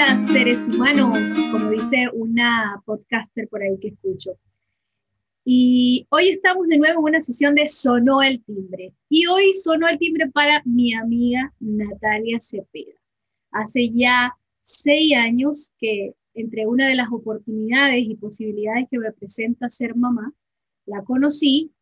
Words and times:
Hola 0.00 0.16
seres 0.16 0.66
humanos, 0.66 1.28
como 1.52 1.68
dice 1.68 2.08
una 2.14 2.80
podcaster 2.86 3.46
por 3.48 3.62
ahí 3.62 3.76
que 3.78 3.88
escucho. 3.88 4.30
Y 5.44 6.06
hoy 6.08 6.30
estamos 6.30 6.68
de 6.68 6.78
nuevo 6.78 7.00
en 7.00 7.04
una 7.04 7.20
sesión 7.20 7.54
de 7.54 7.68
Sonó 7.68 8.22
el 8.22 8.42
Timbre. 8.42 8.94
Y 9.10 9.26
hoy 9.26 9.52
sonó 9.52 9.88
el 9.88 9.98
timbre 9.98 10.30
para 10.30 10.62
mi 10.64 10.94
amiga 10.94 11.52
Natalia 11.60 12.38
Cepeda. 12.40 12.94
Hace 13.50 13.90
ya 13.90 14.34
seis 14.62 15.14
años 15.14 15.72
que 15.78 16.14
entre 16.32 16.66
una 16.66 16.88
de 16.88 16.94
las 16.94 17.12
oportunidades 17.12 18.02
y 18.02 18.14
posibilidades 18.14 18.86
que 18.90 18.98
me 18.98 19.12
presenta 19.12 19.68
ser 19.68 19.94
mamá, 19.96 20.32
la 20.86 21.04
conocí 21.04 21.72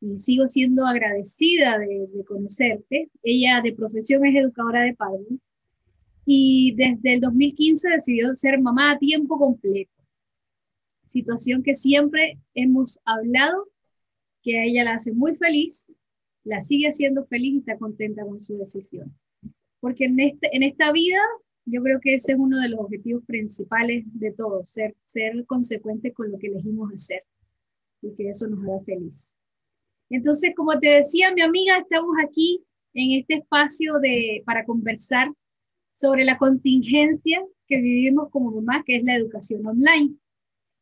y 0.00 0.18
sigo 0.18 0.48
siendo 0.48 0.84
agradecida 0.84 1.78
de, 1.78 2.08
conocerte. 2.26 3.08
Ella 3.22 3.60
de 3.62 3.72
profesión 3.72 4.26
es 4.26 4.34
educadora 4.34 4.82
de 4.82 4.94
padres 4.94 5.28
y 6.30 6.74
desde 6.74 7.14
el 7.14 7.20
2015 7.22 7.88
decidió 7.88 8.34
ser 8.34 8.60
mamá 8.60 8.90
a 8.90 8.98
tiempo 8.98 9.38
completo. 9.38 9.90
Situación 11.06 11.62
que 11.62 11.74
siempre 11.74 12.38
hemos 12.52 13.00
hablado, 13.06 13.66
que 14.42 14.60
a 14.60 14.64
ella 14.64 14.84
la 14.84 14.96
hace 14.96 15.14
muy 15.14 15.36
feliz, 15.36 15.90
la 16.44 16.60
sigue 16.60 16.88
haciendo 16.88 17.24
feliz 17.24 17.54
y 17.54 17.58
está 17.60 17.78
contenta 17.78 18.26
con 18.26 18.42
su 18.42 18.58
decisión. 18.58 19.16
Porque 19.80 20.04
en, 20.04 20.20
este, 20.20 20.54
en 20.54 20.64
esta 20.64 20.92
vida 20.92 21.18
yo 21.64 21.82
creo 21.82 21.98
que 21.98 22.16
ese 22.16 22.32
es 22.32 22.38
uno 22.38 22.60
de 22.60 22.68
los 22.68 22.80
objetivos 22.80 23.24
principales 23.24 24.04
de 24.12 24.30
todos, 24.32 24.70
ser, 24.70 24.94
ser 25.04 25.46
consecuentes 25.46 26.12
con 26.12 26.30
lo 26.30 26.38
que 26.38 26.48
elegimos 26.48 26.92
hacer 26.92 27.22
y 28.02 28.14
que 28.14 28.28
eso 28.28 28.46
nos 28.48 28.62
haga 28.64 28.84
feliz. 28.84 29.34
Entonces, 30.10 30.52
como 30.54 30.78
te 30.78 30.90
decía 30.90 31.32
mi 31.32 31.40
amiga, 31.40 31.78
estamos 31.78 32.16
aquí 32.22 32.62
en 32.92 33.18
este 33.18 33.36
espacio 33.36 33.94
de, 34.00 34.42
para 34.44 34.66
conversar 34.66 35.32
sobre 35.98 36.24
la 36.24 36.38
contingencia 36.38 37.42
que 37.66 37.78
vivimos 37.78 38.30
como 38.30 38.50
mamá, 38.52 38.82
que 38.86 38.96
es 38.96 39.04
la 39.04 39.16
educación 39.16 39.66
online. 39.66 40.14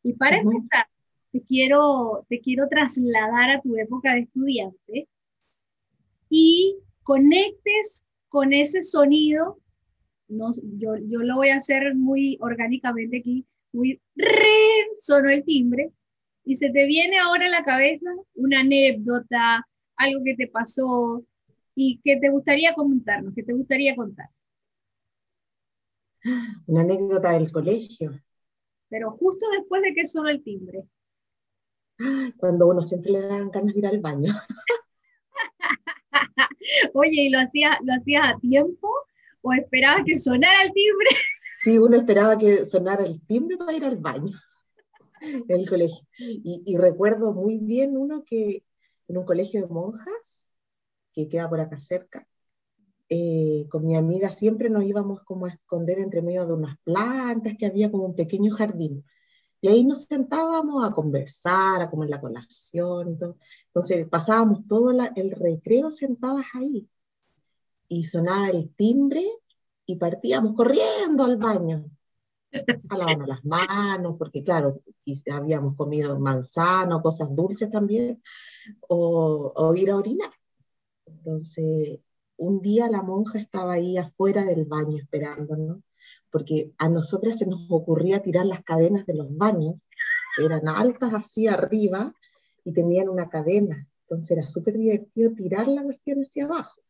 Y 0.03 0.13
para 0.13 0.37
empezar, 0.37 0.87
te 1.31 1.41
quiero, 1.41 2.25
te 2.29 2.39
quiero 2.39 2.67
trasladar 2.69 3.49
a 3.51 3.61
tu 3.61 3.75
época 3.77 4.13
de 4.13 4.21
estudiante 4.21 5.07
y 6.29 6.77
conectes 7.03 8.05
con 8.29 8.53
ese 8.53 8.81
sonido 8.83 9.59
no, 10.27 10.51
yo, 10.77 10.95
yo 10.97 11.19
lo 11.19 11.35
voy 11.35 11.49
a 11.49 11.55
hacer 11.55 11.95
muy 11.95 12.37
orgánicamente 12.41 13.19
aquí, 13.19 13.45
muy 13.71 14.01
sonó 14.97 15.29
el 15.29 15.43
timbre, 15.43 15.91
y 16.43 16.55
se 16.55 16.69
te 16.69 16.85
viene 16.85 17.17
ahora 17.19 17.47
a 17.47 17.49
la 17.49 17.63
cabeza 17.63 18.09
una 18.35 18.61
anécdota, 18.61 19.65
algo 19.95 20.23
que 20.23 20.35
te 20.35 20.47
pasó 20.47 21.23
y 21.75 21.99
que 22.03 22.17
te 22.17 22.29
gustaría 22.29 22.73
comentarnos, 22.73 23.33
que 23.33 23.43
te 23.43 23.53
gustaría 23.53 23.95
contar. 23.95 24.27
Una 26.65 26.81
anécdota 26.81 27.31
del 27.31 27.51
colegio. 27.51 28.19
Pero 28.89 29.11
justo 29.11 29.45
después 29.57 29.81
de 29.81 29.93
que 29.93 30.07
sonó 30.07 30.29
el 30.29 30.43
timbre. 30.43 30.87
Cuando 32.37 32.67
uno 32.67 32.81
siempre 32.81 33.11
le 33.11 33.21
dan 33.21 33.49
ganas 33.49 33.73
de 33.73 33.79
ir 33.79 33.87
al 33.87 33.99
baño. 33.99 34.33
Oye, 36.93 37.23
¿y 37.23 37.29
lo 37.29 37.39
hacías 37.39 37.77
lo 37.83 37.93
hacías 37.93 38.35
a 38.35 38.39
tiempo? 38.39 38.89
o 39.47 39.53
esperaba 39.53 40.03
que 40.03 40.17
sonara 40.17 40.63
el 40.63 40.73
timbre. 40.73 41.09
Sí, 41.59 41.79
uno 41.79 41.97
esperaba 41.97 42.37
que 42.37 42.65
sonara 42.65 43.03
el 43.03 43.19
timbre 43.25 43.57
para 43.57 43.73
ir 43.73 43.83
al 43.83 43.97
baño 43.97 44.37
en 45.21 45.43
el 45.49 45.67
colegio. 45.67 46.05
Y, 46.19 46.77
recuerdo 46.77 47.33
muy 47.33 47.57
bien 47.57 47.97
uno 47.97 48.23
que 48.23 48.63
en 49.07 49.17
un 49.17 49.25
colegio 49.25 49.61
de 49.61 49.67
monjas, 49.67 50.51
que 51.13 51.27
queda 51.27 51.49
por 51.49 51.59
acá 51.59 51.79
cerca, 51.79 52.27
eh, 53.09 53.67
con 53.69 53.85
mi 53.85 53.95
amiga 53.95 54.31
siempre 54.31 54.69
nos 54.69 54.83
íbamos 54.83 55.21
como 55.23 55.45
a 55.45 55.49
esconder 55.49 55.99
entre 55.99 56.21
medio 56.21 56.45
de 56.45 56.53
unas 56.53 56.77
plantas 56.83 57.55
que 57.57 57.65
había 57.65 57.91
como 57.91 58.05
un 58.05 58.15
pequeño 58.15 58.51
jardín. 58.51 59.05
Y 59.61 59.69
ahí 59.69 59.83
nos 59.83 60.03
sentábamos 60.03 60.83
a 60.85 60.91
conversar, 60.93 61.81
a 61.81 61.89
comer 61.89 62.09
la 62.09 62.21
colación. 62.21 63.09
Entonces 63.09 64.07
pasábamos 64.09 64.67
todo 64.67 64.91
el 64.91 65.31
recreo 65.31 65.89
sentadas 65.89 66.45
ahí 66.53 66.87
y 67.87 68.03
sonaba 68.03 68.49
el 68.49 68.73
timbre 68.75 69.25
y 69.85 69.95
partíamos 69.95 70.55
corriendo 70.55 71.23
al 71.23 71.37
baño 71.37 71.89
a 72.89 72.97
lavarnos 72.97 73.27
las 73.27 73.45
manos, 73.45 74.15
porque 74.17 74.43
claro, 74.43 74.81
habíamos 75.31 75.75
comido 75.75 76.19
manzano, 76.19 77.01
cosas 77.01 77.33
dulces 77.35 77.69
también, 77.71 78.21
o, 78.87 79.53
o, 79.55 79.75
ir 79.75 79.91
a 79.91 79.97
orinar. 79.97 80.31
Entonces, 81.05 81.99
un 82.37 82.61
día 82.61 82.89
la 82.89 83.01
monja 83.01 83.39
estaba 83.39 83.73
ahí 83.73 83.97
afuera 83.97 84.43
del 84.43 84.65
baño 84.65 84.97
esperándonos, 84.97 85.79
porque 86.31 86.73
a 86.77 86.89
nosotras 86.89 87.39
se 87.39 87.45
nos 87.45 87.67
ocurría 87.69 88.21
tirar 88.21 88.45
las 88.45 88.63
cadenas 88.63 89.05
de 89.05 89.15
los 89.15 89.35
baños, 89.35 89.75
eran 90.37 90.67
altas 90.67 91.13
así 91.13 91.47
arriba 91.47 92.13
y 92.63 92.73
tenían 92.73 93.09
una 93.09 93.29
cadena, 93.29 93.87
entonces 94.01 94.31
era 94.37 94.47
súper 94.47 94.77
divertido 94.77 95.31
tirar 95.33 95.67
la 95.67 95.83
cuestión 95.83 96.19
hacia 96.19 96.45
abajo. 96.45 96.81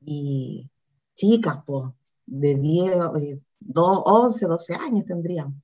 Y 0.00 0.70
chicas, 1.14 1.58
pues, 1.66 1.86
de 2.26 2.54
10, 2.54 2.94
11, 3.74 4.46
12 4.46 4.74
años 4.74 5.04
tendríamos. 5.06 5.54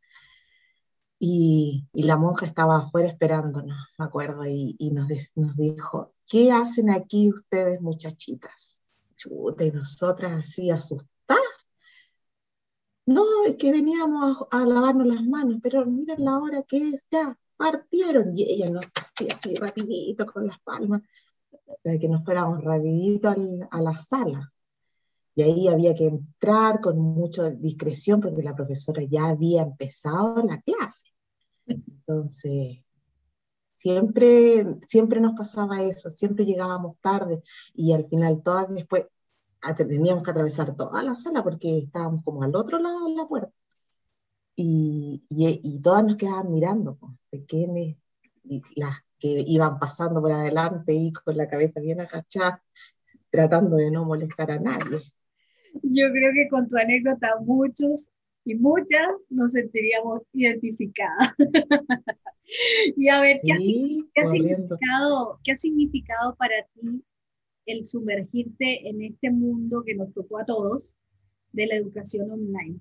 Y, 1.19 1.87
la 1.93 2.17
monja 2.17 2.47
estaba 2.47 2.77
afuera 2.77 3.09
esperándonos, 3.09 3.95
me 3.99 4.05
acuerdo, 4.05 4.45
y, 4.47 4.77
nos, 4.93 5.09
dijo, 5.57 6.14
¿qué 6.29 6.53
hacen 6.53 6.91
aquí 6.91 7.29
ustedes 7.29 7.81
muchachitas? 7.81 8.87
Chuta, 9.17 9.65
y 9.65 9.71
nosotras 9.71 10.45
así 10.45 10.71
asustadas. 10.71 11.11
No, 13.07 13.25
es 13.47 13.57
que 13.57 13.71
veníamos 13.71 14.45
a, 14.51 14.65
lavarnos 14.65 15.07
las 15.07 15.23
manos, 15.25 15.61
pero 15.63 15.85
miren 15.85 16.25
la 16.25 16.39
hora 16.39 16.63
que 16.63 16.89
es, 16.91 17.07
ya 17.11 17.39
partieron. 17.57 18.37
Y 18.37 18.45
ella 18.45 18.73
nos 18.73 18.87
hacía 18.95 19.35
así 19.35 19.55
rapidito 19.57 20.27
con 20.27 20.47
las 20.47 20.59
palmas 20.61 21.03
de 21.83 21.99
que 21.99 22.09
nos 22.09 22.25
fuéramos 22.25 22.63
rapidito 22.63 23.29
a 23.71 23.81
la 23.81 23.99
sala. 23.99 24.53
Y 25.35 25.43
ahí 25.43 25.69
había 25.69 25.95
que 25.95 26.07
entrar 26.07 26.81
con 26.81 26.99
mucha 26.99 27.51
discreción 27.51 28.21
porque 28.21 28.43
la 28.43 28.55
profesora 28.55 29.03
ya 29.03 29.27
había 29.27 29.63
empezado 29.63 30.43
la 30.45 30.61
clase. 30.63 31.09
Entonces, 31.67 32.84
siempre, 33.85 34.65
siempre 34.81 35.21
nos 35.21 35.35
pasaba 35.35 35.83
eso, 35.83 36.09
siempre 36.09 36.47
llegábamos 36.47 36.97
tarde 37.03 37.43
y 37.75 37.93
al 37.93 38.09
final 38.09 38.43
todas 38.43 38.75
después 38.75 39.05
teníamos 39.77 40.25
que 40.25 40.31
atravesar 40.31 40.75
toda 40.75 41.03
la 41.03 41.15
sala 41.15 41.45
porque 41.45 41.81
estábamos 41.81 42.25
como 42.25 42.43
al 42.43 42.57
otro 42.57 42.79
lado 42.79 43.07
de 43.07 43.15
la 43.15 43.29
puerta. 43.29 43.53
Y, 44.57 45.25
y, 45.29 45.61
y 45.63 45.83
todas 45.83 46.05
nos 46.05 46.17
quedaban 46.17 46.51
mirando, 46.51 46.97
pues, 46.97 47.13
pequeñas, 47.31 47.97
y 48.45 48.63
las 48.77 49.01
que 49.19 49.45
iban 49.47 49.79
pasando 49.79 50.23
por 50.23 50.33
adelante 50.33 50.95
y 50.95 51.13
con 51.13 51.37
la 51.37 51.49
cabeza 51.49 51.81
bien 51.81 52.01
agachada, 52.01 52.63
tratando 53.31 53.77
de 53.77 53.91
no 53.91 54.07
molestar 54.07 54.51
a 54.51 54.61
nadie. 54.61 55.01
Yo 55.83 56.11
creo 56.11 56.33
que 56.33 56.49
con 56.49 56.69
tu 56.69 56.77
anécdota 56.79 57.37
muchos 57.41 58.11
y 58.45 58.55
muchas 58.55 59.09
nos 59.29 59.53
sentiríamos 59.53 60.23
identificadas. 60.33 61.35
y 62.97 63.09
a 63.09 63.21
ver, 63.21 63.41
¿qué, 63.43 63.53
ha, 63.53 64.27
significado, 64.27 65.41
¿qué 65.43 65.53
ha 65.53 65.57
significado 65.57 66.35
para 66.37 66.55
ti 66.75 67.03
el 67.67 67.85
sumergirte 67.85 68.89
en 68.89 69.03
este 69.03 69.31
mundo 69.31 69.83
que 69.85 69.95
nos 69.95 70.13
tocó 70.13 70.39
a 70.39 70.45
todos 70.45 70.97
de 71.53 71.67
la 71.67 71.77
educación 71.77 72.31
online? 72.31 72.81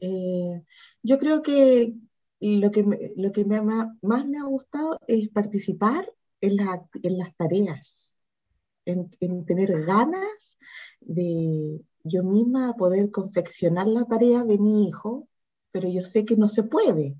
Eh, 0.00 0.62
yo 1.02 1.18
creo 1.18 1.42
que, 1.42 1.94
lo 2.40 2.70
que, 2.70 3.12
lo 3.16 3.32
que 3.32 3.44
me, 3.44 3.60
más 3.62 4.26
me 4.26 4.38
ha 4.38 4.44
gustado 4.44 5.00
es 5.08 5.28
participar 5.30 6.12
en, 6.40 6.56
la, 6.56 6.86
en 7.02 7.18
las 7.18 7.34
tareas, 7.36 8.18
en, 8.84 9.08
en, 9.20 9.46
tener 9.46 9.84
ganas 9.84 10.58
de 11.00 11.80
yo 12.04 12.22
misma 12.22 12.74
poder 12.76 13.10
confeccionar 13.10 13.86
la 13.86 14.04
tarea 14.04 14.44
de 14.44 14.58
mi 14.58 14.88
hijo, 14.88 15.26
pero 15.74 15.88
yo 15.88 16.04
sé 16.04 16.24
que 16.24 16.36
no 16.36 16.46
se 16.46 16.62
puede. 16.62 17.16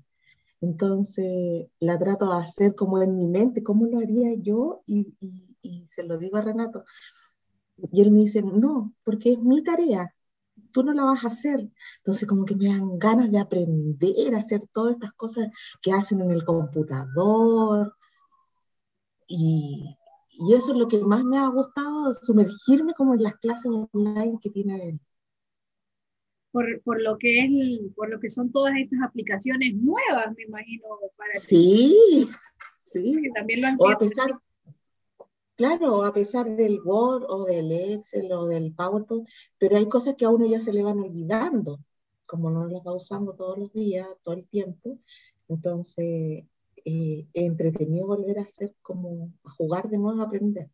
Entonces 0.61 1.67
la 1.81 1.99
trato 1.99 2.31
de 2.31 2.41
hacer 2.41 2.73
como 2.73 3.01
en 3.01 3.17
mi 3.17 3.27
mente, 3.27 3.63
cómo 3.63 3.85
lo 3.85 3.99
haría 3.99 4.33
yo 4.35 4.81
y, 4.87 5.13
y, 5.61 5.85
se 5.89 6.03
lo 6.03 6.17
digo 6.17 6.37
a 6.37 6.41
Renato. 6.41 6.85
Y 7.91 8.01
él 8.01 8.11
me 8.11 8.19
dice, 8.19 8.41
no, 8.41 8.93
porque 9.03 9.33
es 9.33 9.39
mi 9.39 9.61
tarea, 9.61 10.15
tú 10.71 10.83
no 10.83 10.93
la 10.93 11.03
vas 11.03 11.25
a 11.25 11.27
hacer. 11.27 11.69
Entonces 11.97 12.29
como 12.29 12.45
que 12.45 12.55
me 12.55 12.69
dan 12.69 12.97
ganas 12.97 13.29
de 13.29 13.39
aprender 13.39 14.33
a 14.33 14.39
hacer 14.39 14.61
todas 14.71 14.93
estas 14.93 15.11
cosas 15.13 15.49
que 15.81 15.91
hacen 15.91 16.21
en 16.21 16.31
el 16.31 16.45
computador. 16.45 17.93
Y, 19.27 19.97
y 20.29 20.53
eso 20.53 20.71
es 20.71 20.77
lo 20.77 20.87
que 20.87 20.99
más 20.99 21.25
me 21.25 21.39
ha 21.39 21.47
gustado, 21.49 22.13
sumergirme 22.13 22.93
como 22.93 23.15
en 23.15 23.23
las 23.23 23.35
clases 23.35 23.69
online 23.91 24.39
que 24.41 24.49
tiene 24.49 24.89
él. 24.89 25.01
Por, 26.55 26.81
por, 26.83 27.01
lo 27.01 27.17
que 27.17 27.41
es 27.41 27.49
por 27.97 28.09
lo 28.09 28.17
que 28.17 28.29
son 28.29 28.49
todas 28.49 28.73
estas 28.77 29.01
aplicaciones 29.03 29.75
nuevas, 29.75 30.33
me 30.37 30.43
imagino, 30.43 30.85
para 31.17 31.33
Sí, 31.37 32.29
sí. 32.77 33.29
también 33.35 33.59
lo 33.61 33.67
han 33.67 33.77
sido. 33.77 33.91
a 33.91 33.97
pesar, 33.97 34.39
Claro, 35.57 36.03
a 36.03 36.13
pesar 36.13 36.53
del 36.55 36.79
Word 36.83 37.25
o 37.29 37.43
del 37.43 37.71
Excel 37.71 38.31
o 38.31 38.45
del 38.45 38.73
PowerPoint, 38.73 39.27
pero 39.57 39.77
hay 39.77 39.87
cosas 39.87 40.15
que 40.17 40.25
a 40.25 40.29
uno 40.29 40.45
ya 40.45 40.59
se 40.61 40.71
le 40.71 40.83
van 40.83 40.99
olvidando, 40.99 41.79
como 42.25 42.49
no 42.49 42.67
las 42.67 42.81
va 42.85 42.93
usando 42.93 43.33
todos 43.33 43.57
los 43.57 43.73
días, 43.73 44.07
todo 44.21 44.35
el 44.35 44.45
tiempo. 44.47 44.99
Entonces, 45.47 46.43
eh, 46.83 47.25
entretenido 47.33 48.07
volver 48.07 48.39
a 48.39 48.43
hacer 48.43 48.73
como 48.81 49.31
a 49.43 49.49
jugar 49.49 49.89
de 49.89 49.97
nuevo 49.97 50.21
a 50.21 50.25
aprender. 50.25 50.69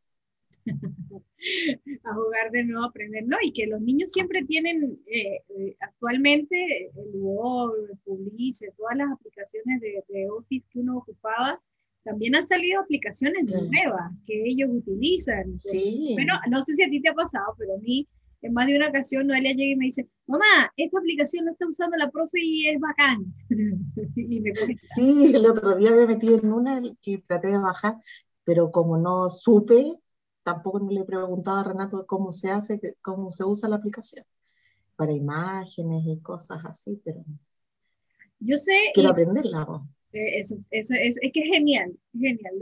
a 2.04 2.14
jugar 2.14 2.52
de 2.52 2.64
nuevo 2.64 2.84
a 2.84 2.90
aprender, 2.90 3.24
¿no? 3.26 3.38
Y 3.44 3.52
que 3.52 3.68
los 3.68 3.82
niños 3.82 4.12
siempre 4.12 4.44
tienen 4.44 5.00
eh, 5.08 5.40
eh, 5.50 5.76
actualmente 5.80 6.92
el 6.96 7.12
Word, 7.16 7.92
el 7.92 7.98
Publice, 8.04 8.72
todas 8.78 8.98
las 8.98 9.12
aplicaciones 9.12 9.82
de, 9.82 10.04
de 10.08 10.30
Office 10.30 10.68
que 10.72 10.80
uno 10.80 10.98
ocupaba, 10.98 11.62
también 12.04 12.36
han 12.36 12.44
salido 12.44 12.82
aplicaciones 12.82 13.44
nuevas 13.46 14.12
que 14.26 14.44
ellos 14.46 14.70
utilizan. 14.72 15.58
Sí. 15.60 16.12
Bueno, 16.14 16.34
no 16.50 16.64
sé 16.64 16.76
si 16.76 16.84
a 16.84 16.90
ti 16.90 17.02
te 17.02 17.10
ha 17.10 17.14
pasado, 17.14 17.54
pero 17.58 17.76
a 17.76 17.78
mí 17.78 18.08
en 18.42 18.54
más 18.54 18.68
de 18.68 18.76
una 18.76 18.90
ocasión 18.90 19.28
Noelia 19.28 19.54
llega 19.54 19.74
y 19.74 19.76
me 19.76 19.86
dice, 19.86 20.08
mamá, 20.26 20.72
esta 20.76 21.00
aplicación 21.00 21.46
la 21.46 21.52
está 21.52 21.68
usando 21.68 21.96
la 21.98 22.10
profe 22.10 22.40
y 22.42 22.68
es 22.68 22.80
bacán. 22.80 23.34
y 24.16 24.42
me 24.42 24.52
sí, 24.96 25.32
el 25.36 25.46
otro 25.46 25.76
día 25.76 25.92
me 25.92 26.08
metí 26.08 26.34
en 26.34 26.52
una 26.52 26.82
que 27.02 27.20
traté 27.28 27.50
de 27.50 27.60
bajar, 27.60 27.98
pero 28.44 28.72
como 28.72 28.98
no 28.98 29.30
supe, 29.30 29.94
tampoco 30.44 30.80
me 30.80 30.94
le 30.94 31.02
he 31.02 31.06
preguntado 31.06 31.60
a 31.60 31.64
Renato 31.64 32.06
cómo 32.06 32.32
se 32.32 32.50
hace, 32.50 32.80
cómo 33.02 33.32
se 33.32 33.44
usa 33.44 33.70
la 33.70 33.78
aplicación 33.78 34.26
para 34.96 35.14
imágenes 35.14 36.04
y 36.06 36.20
cosas 36.20 36.64
así, 36.66 37.02
pero 37.04 37.24
yo 38.40 38.58
sé 38.58 38.74
quiero 38.94 39.10
aprenderla. 39.10 39.66
¿no? 39.66 39.88
Eh, 40.14 40.40
eso, 40.40 40.58
eso, 40.70 40.94
es, 40.96 41.18
es, 41.22 41.32
que 41.32 41.40
es 41.40 41.50
genial, 41.52 41.94
genial. 42.14 42.54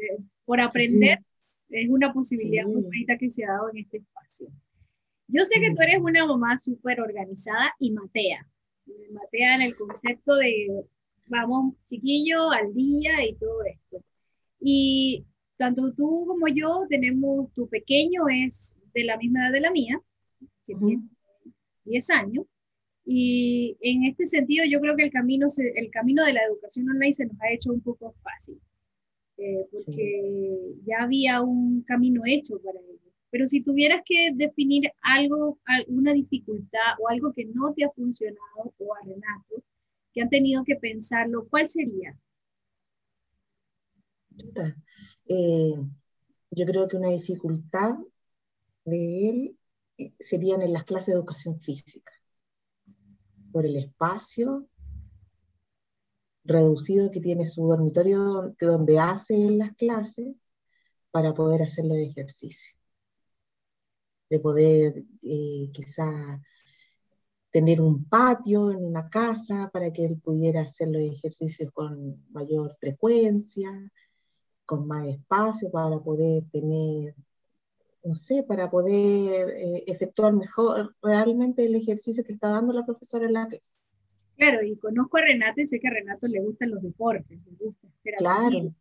Por 0.45 0.59
aprender 0.59 1.19
es 1.69 1.89
una 1.89 2.13
posibilidad 2.13 2.65
muy 2.65 2.81
bonita 2.81 3.17
que 3.17 3.29
se 3.29 3.45
ha 3.45 3.51
dado 3.51 3.69
en 3.69 3.77
este 3.77 3.97
espacio. 3.97 4.47
Yo 5.27 5.45
sé 5.45 5.59
que 5.59 5.73
tú 5.75 5.81
eres 5.81 5.99
una 6.01 6.25
mamá 6.25 6.57
súper 6.57 7.01
organizada 7.01 7.73
y 7.79 7.91
matea. 7.91 8.47
Matea 9.11 9.55
en 9.55 9.61
el 9.61 9.75
concepto 9.75 10.35
de, 10.35 10.85
vamos, 11.27 11.75
chiquillo, 11.87 12.49
al 12.49 12.73
día 12.73 13.23
y 13.27 13.35
todo 13.35 13.63
esto. 13.63 14.03
Y 14.59 15.25
tanto 15.59 15.91
tú 15.93 16.23
como 16.25 16.47
yo 16.47 16.85
tenemos, 16.89 17.53
tu 17.53 17.67
pequeño 17.67 18.29
es 18.29 18.77
de 18.93 19.03
la 19.03 19.17
misma 19.17 19.43
edad 19.43 19.53
de 19.53 19.59
la 19.59 19.71
mía, 19.71 20.01
que 20.65 20.73
tiene 20.73 21.03
10 21.83 22.09
años, 22.11 22.45
y 23.03 23.75
en 23.81 24.05
este 24.05 24.25
sentido, 24.25 24.63
yo 24.65 24.79
creo 24.79 24.95
que 24.95 25.03
el 25.03 25.11
camino, 25.11 25.47
el 25.75 25.91
camino 25.91 26.23
de 26.23 26.31
la 26.31 26.45
educación 26.45 26.89
online 26.89 27.11
se 27.11 27.25
nos 27.25 27.41
ha 27.41 27.51
hecho 27.51 27.73
un 27.73 27.81
poco 27.81 28.15
fácil, 28.23 28.57
eh, 29.37 29.65
porque 29.69 30.75
ya 30.85 31.03
había 31.03 31.41
un 31.41 31.81
camino 31.81 32.21
hecho 32.25 32.57
para 32.61 32.79
ello. 32.79 33.11
Pero 33.29 33.45
si 33.45 33.61
tuvieras 33.61 34.01
que 34.05 34.31
definir 34.33 34.89
algo, 35.01 35.59
alguna 35.65 36.13
dificultad 36.13 36.95
o 37.01 37.09
algo 37.09 37.33
que 37.33 37.45
no 37.45 37.73
te 37.73 37.83
ha 37.83 37.89
funcionado, 37.89 38.73
o 38.77 38.95
a 38.95 38.99
Renato, 39.05 39.61
que 40.13 40.21
han 40.21 40.29
tenido 40.29 40.63
que 40.63 40.77
pensarlo, 40.77 41.47
¿cuál 41.49 41.67
sería? 41.67 42.17
Eh, 45.29 45.75
yo 46.49 46.65
creo 46.65 46.87
que 46.87 46.97
una 46.97 47.09
dificultad 47.09 47.93
de 48.83 49.29
él 49.29 49.57
eh, 49.99 50.11
serían 50.19 50.63
en 50.63 50.73
las 50.73 50.85
clases 50.85 51.07
de 51.07 51.13
educación 51.13 51.55
física 51.55 52.11
por 53.51 53.67
el 53.67 53.75
espacio 53.75 54.67
reducido 56.43 57.11
que 57.11 57.21
tiene 57.21 57.45
su 57.45 57.67
dormitorio 57.67 58.55
donde 58.59 58.97
hace 58.97 59.37
las 59.51 59.75
clases 59.75 60.35
para 61.11 61.35
poder 61.35 61.61
hacer 61.61 61.85
los 61.85 61.97
ejercicios. 61.99 62.75
De 64.31 64.39
poder 64.39 65.03
eh, 65.21 65.69
quizá 65.71 66.41
tener 67.51 67.81
un 67.81 68.05
patio 68.05 68.71
en 68.71 68.83
una 68.83 69.09
casa 69.09 69.69
para 69.71 69.93
que 69.93 70.05
él 70.05 70.19
pudiera 70.19 70.61
hacer 70.61 70.87
los 70.87 71.03
ejercicios 71.03 71.71
con 71.71 72.25
mayor 72.31 72.75
frecuencia, 72.79 73.69
con 74.69 74.87
más 74.87 75.07
espacio 75.07 75.71
para 75.71 75.97
poder 75.97 76.43
tener 76.51 77.15
no 78.03 78.15
sé, 78.15 78.43
para 78.43 78.69
poder 78.69 79.49
eh, 79.49 79.83
efectuar 79.87 80.33
mejor 80.33 80.95
realmente 81.01 81.65
el 81.65 81.75
ejercicio 81.75 82.23
que 82.23 82.33
está 82.33 82.49
dando 82.49 82.71
la 82.71 82.85
profesora 82.85 83.25
en 83.25 83.33
la 83.33 83.47
clase. 83.47 83.79
Claro, 84.37 84.63
y 84.63 84.77
conozco 84.77 85.17
a 85.17 85.21
Renato 85.21 85.59
y 85.59 85.67
sé 85.67 85.79
que 85.79 85.87
a 85.87 85.91
Renato 85.91 86.27
le 86.27 86.39
gustan 86.39 86.69
los 86.71 86.81
deportes, 86.81 87.39
le 87.45 87.65
gusta 87.65 87.87
hacer 87.87 88.13
Claro. 88.17 88.73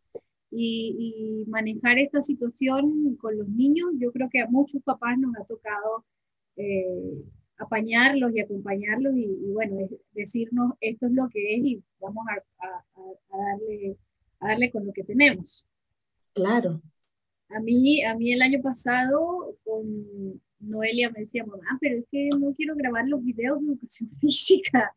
Y, 0.51 1.43
y, 1.45 1.49
manejar 1.49 1.99
esta 1.99 2.21
situación 2.21 3.17
con 3.17 3.37
los 3.37 3.47
niños, 3.49 3.89
yo 3.97 4.11
creo 4.11 4.29
que 4.29 4.41
a 4.41 4.47
muchos 4.47 4.81
papás 4.83 5.17
nos 5.19 5.35
ha 5.35 5.43
tocado 5.43 6.05
eh, 6.55 7.23
apañarlos 7.57 8.31
y 8.33 8.39
acompañarlos 8.39 9.15
y, 9.15 9.51
bueno, 9.51 9.77
decirnos 10.13 10.73
esto 10.79 11.07
es 11.07 11.11
lo 11.11 11.29
que 11.29 11.55
es 11.55 11.65
y 11.65 11.83
vamos 11.99 12.25
a, 12.29 12.65
a, 12.65 13.37
darle, 13.37 13.97
a 14.39 14.47
darle 14.47 14.71
con 14.71 14.85
lo 14.87 14.93
que 14.93 15.03
tenemos. 15.03 15.67
Claro, 16.33 16.81
a 17.49 17.59
mí, 17.59 18.03
a 18.03 18.15
mí 18.15 18.31
el 18.31 18.41
año 18.41 18.61
pasado 18.61 19.55
con 19.63 20.41
Noelia 20.59 21.09
me 21.09 21.21
decía, 21.21 21.43
mamá, 21.45 21.77
pero 21.81 21.97
es 21.97 22.05
que 22.11 22.29
no 22.39 22.53
quiero 22.53 22.75
grabar 22.75 23.07
los 23.07 23.23
videos 23.23 23.59
de 23.59 23.67
educación 23.67 24.09
física. 24.21 24.95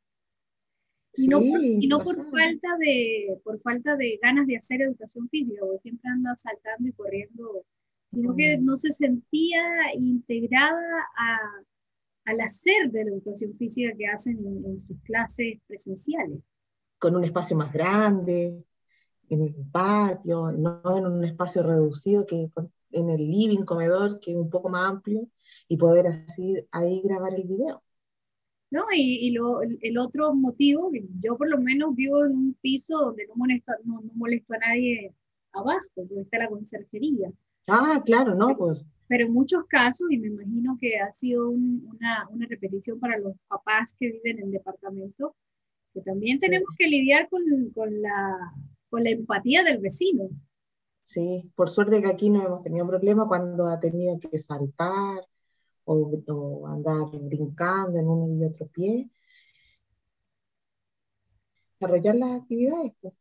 Y 1.14 1.28
no, 1.28 1.40
por, 1.40 1.62
y 1.62 1.86
no 1.88 1.98
por, 1.98 2.14
falta 2.30 2.68
de, 2.78 3.38
por 3.44 3.60
falta 3.60 3.96
de 3.96 4.18
ganas 4.22 4.46
de 4.46 4.56
hacer 4.56 4.80
educación 4.80 5.28
física, 5.28 5.60
porque 5.60 5.78
siempre 5.80 6.10
anda 6.10 6.34
saltando 6.36 6.88
y 6.88 6.92
corriendo, 6.92 7.66
sino 8.08 8.34
que 8.34 8.56
no 8.56 8.78
se 8.78 8.90
sentía 8.90 9.62
integrada 9.94 11.06
a, 11.18 11.38
al 12.24 12.40
hacer 12.40 12.90
de 12.90 13.04
la 13.04 13.10
educación 13.10 13.54
física 13.58 13.94
que 13.96 14.06
hacen 14.06 14.38
en 14.64 14.78
sus 14.80 14.98
clases 15.02 15.58
presenciales. 15.66 16.38
Con 16.98 17.14
un 17.14 17.24
espacio 17.24 17.56
más 17.56 17.70
grande, 17.74 18.64
en 19.34 19.42
el 19.42 19.54
patio, 19.70 20.52
no 20.52 20.80
en 20.96 21.06
un 21.06 21.24
espacio 21.24 21.62
reducido, 21.62 22.26
que 22.26 22.48
en 22.92 23.10
el 23.10 23.18
living, 23.18 23.64
comedor, 23.64 24.20
que 24.20 24.32
es 24.32 24.36
un 24.36 24.50
poco 24.50 24.68
más 24.68 24.90
amplio, 24.90 25.28
y 25.68 25.76
poder 25.76 26.06
así 26.06 26.56
ahí 26.70 27.00
grabar 27.04 27.34
el 27.34 27.44
video. 27.44 27.82
¿no? 28.70 28.84
Y, 28.94 29.26
y 29.26 29.30
lo, 29.32 29.60
el 29.62 29.98
otro 29.98 30.34
motivo, 30.34 30.90
yo 31.20 31.36
por 31.36 31.48
lo 31.48 31.58
menos 31.58 31.94
vivo 31.94 32.24
en 32.24 32.32
un 32.32 32.54
piso 32.60 32.98
donde 32.98 33.26
no 33.26 33.34
molesto, 33.36 33.72
no, 33.84 34.00
no 34.00 34.12
molesto 34.14 34.54
a 34.54 34.58
nadie 34.58 35.14
abajo, 35.52 35.86
donde 35.94 36.22
está 36.22 36.38
la 36.38 36.48
conserjería. 36.48 37.30
Ah, 37.68 38.02
claro, 38.04 38.34
no, 38.34 38.56
pues. 38.56 38.82
Pero 39.08 39.26
en 39.26 39.32
muchos 39.32 39.66
casos, 39.66 40.10
y 40.10 40.18
me 40.18 40.28
imagino 40.28 40.78
que 40.80 40.98
ha 40.98 41.12
sido 41.12 41.50
una, 41.50 42.26
una, 42.30 42.46
repetición 42.46 42.98
para 42.98 43.18
los 43.18 43.36
papás 43.46 43.94
que 43.98 44.10
viven 44.10 44.38
en 44.38 44.50
departamento, 44.50 45.36
que 45.92 46.00
también 46.00 46.38
tenemos 46.38 46.68
que 46.78 46.86
lidiar 46.86 47.28
con, 47.28 47.42
con 47.74 48.00
la 48.00 48.54
con 48.92 49.04
la 49.04 49.10
empatía 49.10 49.64
del 49.64 49.78
vecino. 49.78 50.28
Sí, 51.00 51.50
por 51.56 51.70
suerte 51.70 52.02
que 52.02 52.08
aquí 52.08 52.28
no 52.28 52.44
hemos 52.44 52.62
tenido 52.62 52.86
problema 52.86 53.26
cuando 53.26 53.66
ha 53.66 53.80
tenido 53.80 54.20
que 54.20 54.36
saltar 54.38 55.26
o, 55.84 56.66
andar 56.66 57.06
brincando 57.22 57.98
en 57.98 58.06
uno 58.06 58.34
y 58.34 58.44
otro 58.44 58.66
pie. 58.66 59.08
Desarrollar 61.80 62.16
las 62.16 62.42
actividades. 62.42 62.92
Pues. 63.00 63.14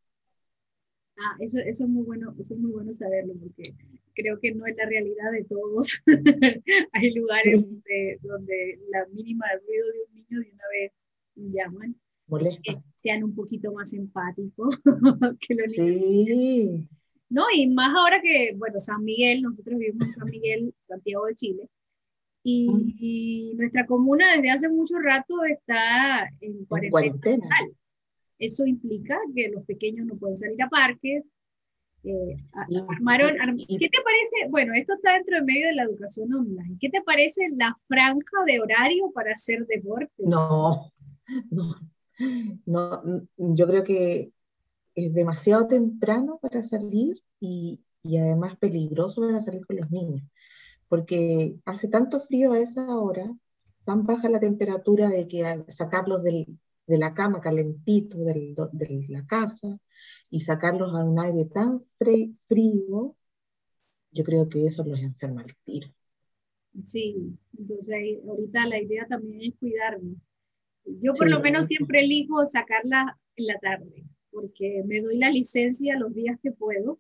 Ah, 1.16 1.38
eso, 1.40 1.60
eso, 1.60 1.86
es 1.86 1.90
muy 1.90 2.04
bueno, 2.04 2.36
eso 2.38 2.54
es 2.54 2.60
muy 2.60 2.72
bueno 2.72 2.94
saberlo, 2.94 3.34
porque 3.40 3.74
creo 4.14 4.42
que 4.42 4.54
no 4.54 4.66
es 4.66 4.76
la 4.76 4.86
realidad 4.88 5.32
de 5.32 5.46
todos. 5.46 6.04
Hay 6.92 7.14
lugares 7.14 7.62
donde, 7.62 8.20
donde, 8.22 8.80
la 8.90 9.06
mínima 9.08 9.46
ruido 9.66 9.88
de 9.88 10.00
un 10.06 10.14
niño 10.16 10.40
de 10.42 10.52
una 10.52 10.64
vez 10.74 10.92
llaman 11.36 11.96
molesta. 12.32 12.82
sean 12.96 13.24
un 13.24 13.36
poquito 13.36 13.72
más 13.74 13.94
empáticos 13.94 14.80
que 15.40 15.56
los 15.56 15.72
sí. 15.72 16.88
No, 17.30 17.46
y 17.56 17.68
más 17.68 17.96
ahora 17.96 18.22
que, 18.22 18.54
bueno, 18.58 18.78
San 18.80 19.04
Miguel, 19.06 19.42
nosotros 19.42 19.80
vivimos 19.80 20.04
en 20.04 20.12
San 20.12 20.30
Miguel, 20.30 20.74
Santiago 20.82 21.26
de 21.28 21.36
Chile, 21.36 21.70
y, 22.44 23.54
nuestra 23.56 23.86
comuna 23.86 24.36
desde 24.36 24.50
hace 24.50 24.70
mucho 24.70 24.96
rato 25.00 25.44
está 25.46 26.30
en 26.42 26.66
cuarentena. 26.66 27.48
Eso 28.40 28.66
implica 28.66 29.18
que 29.36 29.50
los 29.50 29.64
pequeños 29.66 30.08
no 30.08 30.16
pueden 30.16 30.36
salir 30.36 30.62
a 30.62 30.68
parques. 30.68 31.24
Eh, 32.04 32.36
armaron, 32.90 33.38
¿Qué 33.58 33.88
te 33.88 34.02
parece? 34.04 34.50
Bueno, 34.50 34.74
esto 34.74 34.96
está 34.96 35.14
dentro 35.14 35.36
de 35.36 35.44
medio 35.44 35.68
de 35.68 35.76
la 35.76 35.84
educación 35.84 36.34
online. 36.34 36.78
¿Qué 36.82 36.90
te 36.90 37.04
parece 37.04 37.48
la 37.56 37.78
franja 37.88 38.44
de 38.48 38.60
horario 38.60 39.12
para 39.14 39.34
hacer 39.34 39.68
deporte? 39.68 40.12
No, 40.18 40.92
no, 41.52 41.76
no, 42.66 43.04
yo 43.38 43.68
creo 43.68 43.84
que 43.84 44.32
es 44.96 45.14
demasiado 45.14 45.68
temprano 45.68 46.40
para 46.42 46.64
salir 46.64 47.22
y, 47.40 47.82
y, 48.04 48.18
además 48.18 48.58
peligroso 48.58 49.22
para 49.22 49.40
salir 49.40 49.66
con 49.66 49.78
los 49.78 49.90
niños, 49.92 50.24
porque 50.88 51.56
hace 51.66 51.88
tanto 51.88 52.20
frío 52.20 52.54
a 52.54 52.60
esa 52.60 52.98
hora, 52.98 53.34
tan 53.86 54.06
baja 54.06 54.30
la 54.30 54.40
temperatura 54.40 55.10
de 55.10 55.28
que 55.28 55.64
sacarlos 55.70 56.22
de 56.24 56.58
la 56.88 57.14
cama 57.14 57.42
calentito 57.42 58.18
de 58.18 59.06
la 59.10 59.26
casa 59.26 59.80
y 60.30 60.42
sacarlos 60.42 60.94
a 60.96 61.04
un 61.04 61.20
aire 61.20 61.46
tan 61.46 61.82
frío, 61.98 63.16
yo 64.12 64.24
creo 64.24 64.50
que 64.50 64.66
eso 64.66 64.84
los 64.84 65.00
enferma 65.00 65.42
al 65.42 65.56
tiro. 65.64 65.88
Sí, 66.84 67.38
entonces 67.58 68.20
ahorita 68.28 68.66
la 68.66 68.82
idea 68.82 69.06
también 69.08 69.52
es 69.52 69.60
cuidarnos. 69.60 70.18
Yo 70.86 71.14
por 71.14 71.30
lo 71.30 71.40
menos 71.40 71.68
siempre 71.68 72.02
elijo 72.02 72.46
sacarla 72.46 73.18
en 73.36 73.48
la 73.48 73.58
tarde, 73.60 74.04
porque 74.32 74.84
me 74.86 75.02
doy 75.02 75.18
la 75.18 75.30
licencia 75.30 75.98
los 75.98 76.14
días 76.14 76.40
que 76.42 76.52
puedo 76.52 77.00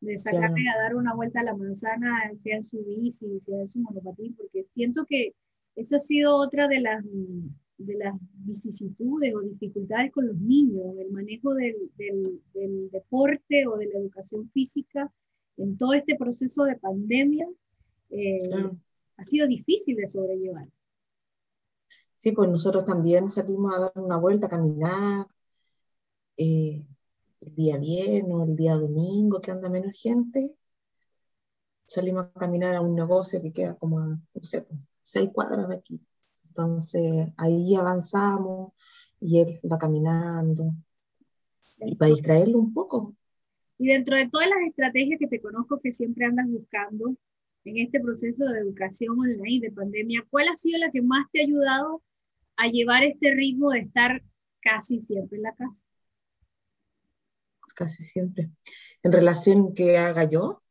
de 0.00 0.16
sacarme 0.16 0.68
a 0.70 0.78
dar 0.82 0.96
una 0.96 1.14
vuelta 1.14 1.40
a 1.40 1.44
la 1.44 1.54
manzana, 1.54 2.32
sea 2.36 2.56
en 2.56 2.64
su 2.64 2.82
bici, 2.84 3.38
sea 3.40 3.60
en 3.60 3.68
su 3.68 3.80
monopatín, 3.80 4.34
porque 4.34 4.64
siento 4.72 5.04
que 5.06 5.34
esa 5.76 5.96
ha 5.96 5.98
sido 5.98 6.36
otra 6.36 6.68
de 6.68 6.80
las, 6.80 7.04
de 7.04 7.94
las 7.96 8.14
vicisitudes 8.32 9.34
o 9.34 9.40
dificultades 9.40 10.10
con 10.10 10.26
los 10.26 10.38
niños, 10.38 10.96
el 10.98 11.10
manejo 11.10 11.54
del, 11.54 11.76
del, 11.96 12.40
del 12.54 12.90
deporte 12.90 13.66
o 13.66 13.76
de 13.76 13.86
la 13.86 13.98
educación 13.98 14.50
física 14.50 15.12
en 15.58 15.76
todo 15.76 15.92
este 15.92 16.16
proceso 16.16 16.64
de 16.64 16.76
pandemia. 16.76 17.46
Eh, 18.10 18.50
ha 19.16 19.24
sido 19.24 19.46
difícil 19.46 19.96
de 19.96 20.08
sobrellevar. 20.08 20.66
Sí, 22.20 22.32
pues 22.32 22.50
nosotros 22.50 22.84
también 22.84 23.30
salimos 23.30 23.74
a 23.74 23.80
dar 23.80 23.92
una 23.94 24.18
vuelta, 24.18 24.46
a 24.46 24.50
caminar, 24.50 25.26
eh, 26.36 26.84
el 27.40 27.54
día 27.54 27.78
viernes 27.78 28.34
o 28.34 28.44
el 28.44 28.56
día 28.56 28.74
domingo, 28.74 29.40
que 29.40 29.50
anda 29.50 29.70
menos 29.70 29.98
gente, 29.98 30.54
salimos 31.86 32.26
a 32.26 32.38
caminar 32.38 32.74
a 32.74 32.82
un 32.82 32.94
negocio 32.94 33.40
que 33.40 33.54
queda 33.54 33.74
como 33.76 34.00
a, 34.00 34.06
no 34.06 34.42
sé, 34.42 34.66
seis 35.02 35.30
cuadras 35.32 35.68
de 35.68 35.76
aquí. 35.76 35.98
Entonces 36.48 37.32
ahí 37.38 37.74
avanzamos 37.74 38.74
y 39.18 39.40
él 39.40 39.48
va 39.72 39.78
caminando 39.78 40.74
y 41.78 41.94
para 41.94 42.10
distraerlo 42.10 42.58
un 42.58 42.74
poco. 42.74 43.14
Y 43.78 43.86
dentro 43.86 44.18
de 44.18 44.28
todas 44.28 44.46
las 44.46 44.68
estrategias 44.68 45.18
que 45.18 45.26
te 45.26 45.40
conozco 45.40 45.80
que 45.80 45.94
siempre 45.94 46.26
andas 46.26 46.46
buscando, 46.50 47.16
en 47.64 47.78
este 47.78 47.98
proceso 47.98 48.44
de 48.44 48.58
educación 48.58 49.18
online, 49.18 49.68
de 49.68 49.72
pandemia, 49.72 50.26
¿cuál 50.28 50.48
ha 50.48 50.56
sido 50.56 50.78
la 50.78 50.90
que 50.90 51.00
más 51.00 51.26
te 51.32 51.40
ha 51.40 51.44
ayudado 51.44 52.02
a 52.60 52.68
llevar 52.68 53.02
este 53.02 53.34
ritmo 53.34 53.70
de 53.70 53.80
estar 53.80 54.22
casi 54.60 55.00
siempre 55.00 55.38
en 55.38 55.44
la 55.44 55.54
casa? 55.54 55.82
Casi 57.74 58.02
siempre. 58.02 58.50
¿En 59.02 59.12
relación 59.12 59.72
que 59.72 59.96
haga 59.96 60.24
yo? 60.24 60.62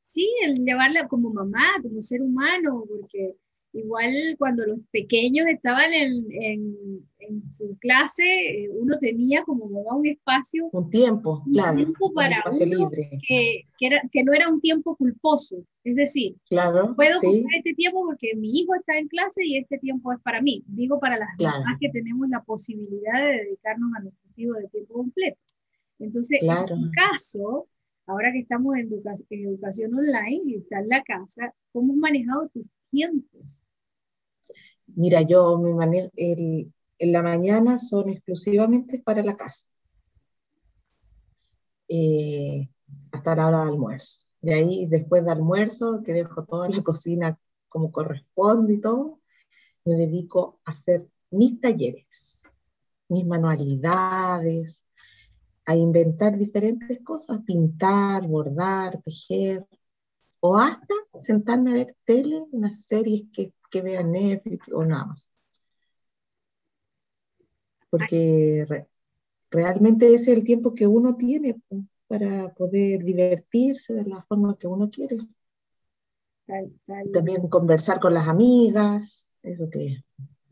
Sí, 0.00 0.32
el 0.44 0.64
llevarla 0.64 1.08
como 1.08 1.32
mamá, 1.32 1.64
como 1.82 2.00
ser 2.02 2.22
humano, 2.22 2.84
porque 2.88 3.36
Igual 3.74 4.12
cuando 4.38 4.66
los 4.66 4.80
pequeños 4.90 5.46
estaban 5.46 5.92
en, 5.94 6.26
en, 6.30 7.50
su 7.50 7.76
clase, 7.78 8.22
eh, 8.24 8.70
uno 8.70 8.98
tenía 8.98 9.42
como 9.44 9.64
un 9.64 10.06
espacio. 10.06 10.68
Un 10.72 10.90
tiempo, 10.90 11.42
un 11.46 11.52
claro. 11.52 11.76
Tiempo 11.76 12.12
para 12.12 12.42
un 12.50 12.68
libre. 12.68 13.10
Que, 13.26 13.62
que, 13.78 13.86
era, 13.86 14.02
que 14.12 14.24
no 14.24 14.34
era 14.34 14.48
un 14.48 14.60
tiempo 14.60 14.94
culposo. 14.96 15.64
Es 15.84 15.96
decir, 15.96 16.36
claro, 16.50 16.94
puedo 16.94 17.18
sí. 17.20 17.44
este 17.56 17.74
tiempo 17.74 18.04
porque 18.04 18.34
mi 18.36 18.50
hijo 18.58 18.74
está 18.74 18.98
en 18.98 19.08
clase 19.08 19.44
y 19.44 19.56
este 19.56 19.78
tiempo 19.78 20.12
es 20.12 20.20
para 20.20 20.42
mí. 20.42 20.62
Digo 20.66 21.00
para 21.00 21.16
las 21.16 21.28
mamás 21.38 21.78
que 21.80 21.88
tenemos 21.88 22.28
la 22.28 22.42
posibilidad 22.42 23.14
de 23.14 23.44
dedicarnos 23.44 23.90
a 23.96 24.02
nuestros 24.02 24.38
hijos 24.38 24.58
de 24.58 24.68
tiempo 24.68 24.94
completo. 24.94 25.38
Entonces, 25.98 26.40
en 26.42 26.90
caso, 26.90 27.68
ahora 28.06 28.32
que 28.32 28.40
estamos 28.40 28.76
en, 28.76 28.88
educación, 28.88 29.26
en 29.30 29.46
educación 29.46 29.94
online 29.94 30.42
y 30.44 30.54
está 30.56 30.80
en 30.80 30.88
la 30.88 31.02
casa, 31.02 31.54
¿cómo 31.72 31.92
has 31.92 31.98
manejado 31.98 32.48
tus 32.48 32.66
tiempos? 32.90 33.61
Mira, 34.94 35.22
yo 35.22 35.60
en 36.16 37.12
la 37.12 37.22
mañana 37.22 37.78
son 37.78 38.10
exclusivamente 38.10 38.98
para 38.98 39.22
la 39.22 39.36
casa. 39.36 39.66
Eh, 41.88 42.68
hasta 43.10 43.36
la 43.36 43.48
hora 43.48 43.64
de 43.64 43.70
almuerzo. 43.70 44.20
De 44.40 44.54
ahí, 44.54 44.86
después 44.86 45.24
de 45.24 45.32
almuerzo, 45.32 46.02
que 46.04 46.12
dejo 46.12 46.44
toda 46.44 46.68
la 46.68 46.82
cocina 46.82 47.38
como 47.68 47.92
corresponde 47.92 48.74
y 48.74 48.80
todo, 48.80 49.20
me 49.84 49.94
dedico 49.94 50.60
a 50.64 50.72
hacer 50.72 51.08
mis 51.30 51.60
talleres, 51.60 52.42
mis 53.08 53.26
manualidades, 53.26 54.84
a 55.64 55.76
inventar 55.76 56.36
diferentes 56.36 57.00
cosas, 57.02 57.40
pintar, 57.46 58.26
bordar, 58.26 59.00
tejer, 59.02 59.66
o 60.40 60.56
hasta 60.58 60.94
sentarme 61.20 61.70
a 61.70 61.74
ver 61.74 61.96
tele, 62.04 62.44
unas 62.50 62.84
series 62.84 63.24
que 63.32 63.54
que 63.72 63.82
vea 63.82 64.02
Netflix 64.04 64.70
o 64.72 64.84
nada 64.84 65.06
más. 65.06 65.32
Porque 67.90 68.66
realmente 69.50 70.14
ese 70.14 70.32
es 70.32 70.38
el 70.38 70.44
tiempo 70.44 70.74
que 70.74 70.86
uno 70.86 71.16
tiene 71.16 71.60
para 72.06 72.52
poder 72.54 73.02
divertirse 73.02 73.94
de 73.94 74.04
la 74.04 74.22
forma 74.22 74.56
que 74.56 74.66
uno 74.66 74.88
quiere. 74.90 75.18
También 77.12 77.48
conversar 77.48 77.98
con 77.98 78.14
las 78.14 78.28
amigas, 78.28 79.28
eso 79.42 79.68
que 79.70 79.86
es 79.86 80.04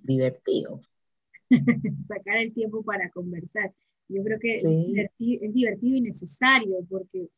divertido. 0.03 0.81
Sacar 2.09 2.37
el 2.37 2.53
tiempo 2.53 2.83
para 2.83 3.11
conversar. 3.11 3.73
Yo 4.09 4.25
creo 4.25 4.39
que 4.41 4.55
es 4.55 4.65
divertido 5.53 5.97
y 5.97 6.01
necesario 6.01 6.85
porque 6.89 7.29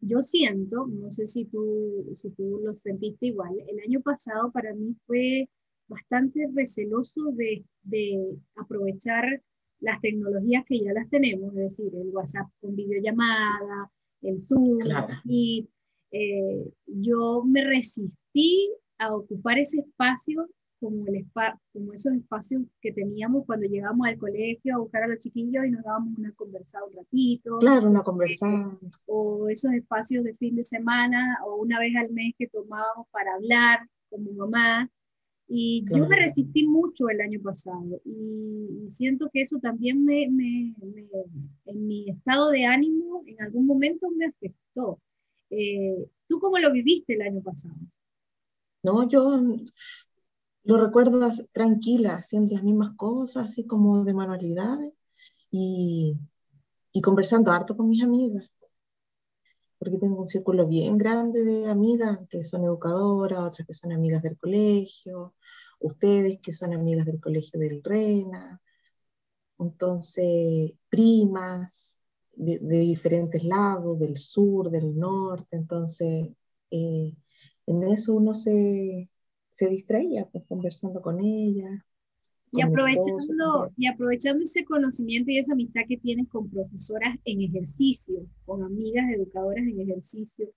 yo 0.00 0.20
siento, 0.22 0.86
no 0.86 1.10
sé 1.10 1.26
si 1.26 1.44
tú, 1.46 2.12
si 2.14 2.30
tú 2.30 2.60
lo 2.64 2.74
sentiste 2.74 3.26
igual, 3.26 3.52
el 3.66 3.80
año 3.80 4.00
pasado 4.00 4.50
para 4.52 4.74
mí 4.74 4.96
fue 5.06 5.48
bastante 5.88 6.48
receloso 6.54 7.32
de, 7.32 7.64
de 7.82 8.36
aprovechar 8.56 9.42
las 9.80 10.00
tecnologías 10.00 10.64
que 10.66 10.80
ya 10.80 10.92
las 10.92 11.08
tenemos, 11.08 11.52
es 11.56 11.76
decir, 11.76 11.92
el 11.94 12.08
WhatsApp 12.08 12.48
con 12.60 12.76
videollamada, 12.76 13.90
el 14.22 14.38
Zoom, 14.38 14.78
y 15.24 15.68
eh, 16.10 16.64
yo 16.86 17.42
me 17.44 17.64
resistí 17.64 18.70
a 18.98 19.14
ocupar 19.14 19.58
ese 19.58 19.80
espacio 19.80 20.48
como, 20.80 21.06
el 21.06 21.26
como 21.72 21.92
esos 21.92 22.12
espacios 22.14 22.62
que 22.80 22.92
teníamos 22.92 23.44
cuando 23.46 23.66
llegamos 23.66 24.06
al 24.06 24.18
colegio 24.18 24.74
a 24.74 24.78
buscar 24.78 25.02
a 25.04 25.08
los 25.08 25.18
chiquillos 25.18 25.64
y 25.66 25.70
nos 25.70 25.82
dábamos 25.82 26.18
una 26.18 26.32
conversada 26.32 26.84
un 26.84 26.96
ratito. 26.96 27.58
Claro, 27.58 27.88
una 27.88 28.02
conversada. 28.02 28.78
o 29.06 29.48
esos 29.48 29.72
espacios 29.72 30.24
de 30.24 30.34
fin 30.34 30.56
de 30.56 30.64
semana 30.64 31.38
o 31.46 31.56
una 31.56 31.78
vez 31.78 31.94
al 31.96 32.10
mes 32.10 32.34
que 32.38 32.48
tomábamos 32.48 33.06
para 33.10 33.34
hablar 33.34 33.80
como 34.08 34.32
mamás. 34.32 34.88
Y 35.50 35.82
yo 35.94 36.06
me 36.06 36.16
resistí 36.16 36.66
mucho 36.66 37.08
el 37.08 37.22
año 37.22 37.40
pasado 37.42 38.02
y, 38.04 38.90
siento 38.90 39.30
que 39.32 39.42
eso 39.42 39.58
también 39.58 40.04
me, 40.04 40.28
me, 40.30 40.74
en 41.64 41.86
mi 41.86 42.08
estado 42.10 42.50
de 42.50 42.66
ánimo 42.66 43.22
en 43.26 43.40
algún 43.42 43.66
momento 43.66 44.08
me 44.10 44.26
afectó. 44.26 45.00
Eh, 45.50 46.06
¿Tú 46.26 46.38
cómo 46.38 46.58
lo 46.58 46.70
viviste 46.70 47.14
el 47.14 47.22
año 47.22 47.40
pasado? 47.42 47.76
No, 48.82 49.08
yo 49.08 49.42
lo 50.64 50.76
recuerdo 50.78 51.30
tranquila, 51.52 52.16
haciendo 52.16 52.54
las 52.54 52.64
mismas 52.64 52.92
cosas, 52.96 53.44
así 53.44 53.66
como 53.66 54.04
de 54.04 54.14
manualidades, 54.14 54.92
y, 55.50 56.18
y 56.92 57.00
conversando 57.00 57.52
harto 57.52 57.76
con 57.76 57.88
mis 57.88 58.02
amigas, 58.02 58.50
porque 59.78 59.98
tengo 59.98 60.20
un 60.20 60.28
círculo 60.28 60.66
bien 60.66 60.98
grande 60.98 61.44
de 61.44 61.70
amigas 61.70 62.18
que 62.28 62.44
son 62.44 62.64
educadoras, 62.64 63.42
otras 63.42 63.66
que 63.66 63.72
son 63.72 63.92
amigas 63.92 64.22
del 64.22 64.36
colegio, 64.36 65.34
ustedes 65.80 66.40
que 66.40 66.52
son 66.52 66.74
amigas 66.74 67.06
del 67.06 67.20
colegio 67.20 67.58
del 67.60 67.82
Rena, 67.82 68.60
entonces 69.58 70.72
primas 70.88 72.02
de, 72.34 72.58
diferentes 72.58 73.44
lados, 73.44 73.98
del 73.98 74.16
sur, 74.16 74.70
del 74.70 74.96
norte, 74.96 75.56
entonces 75.56 76.30
eh, 76.70 77.14
en 77.66 77.82
eso 77.84 78.14
uno 78.14 78.34
se, 78.34 79.10
se 79.58 79.68
distraía 79.68 80.24
pues, 80.30 80.44
conversando 80.46 81.02
con 81.02 81.18
ella. 81.20 81.84
Y 82.52 82.62
aprovechando, 82.62 83.72
y 83.76 83.88
aprovechando 83.88 84.44
ese 84.44 84.64
conocimiento 84.64 85.32
y 85.32 85.38
esa 85.38 85.52
amistad 85.52 85.80
que 85.86 85.98
tienes 85.98 86.28
con 86.28 86.48
profesoras 86.48 87.18
en 87.24 87.42
ejercicio, 87.42 88.24
con 88.46 88.62
amigas 88.62 89.04
educadoras 89.12 89.64
en 89.66 89.80
ejercicio, 89.80 90.48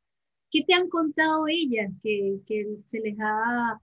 ¿qué 0.51 0.63
te 0.65 0.75
han 0.75 0.87
contado 0.87 1.47
ellas 1.49 1.91
que, 2.03 2.41
que 2.45 2.77
se 2.85 2.99
les 2.99 3.17
ha, 3.19 3.81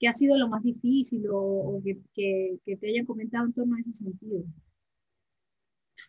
que 0.00 0.08
ha 0.08 0.12
sido 0.14 0.38
lo 0.38 0.48
más 0.48 0.62
difícil 0.62 1.26
o, 1.30 1.80
que, 1.84 1.98
que, 2.64 2.76
te 2.76 2.88
hayan 2.88 3.04
comentado 3.04 3.44
en 3.44 3.52
torno 3.52 3.76
a 3.76 3.80
ese 3.80 3.92
sentido? 3.92 4.42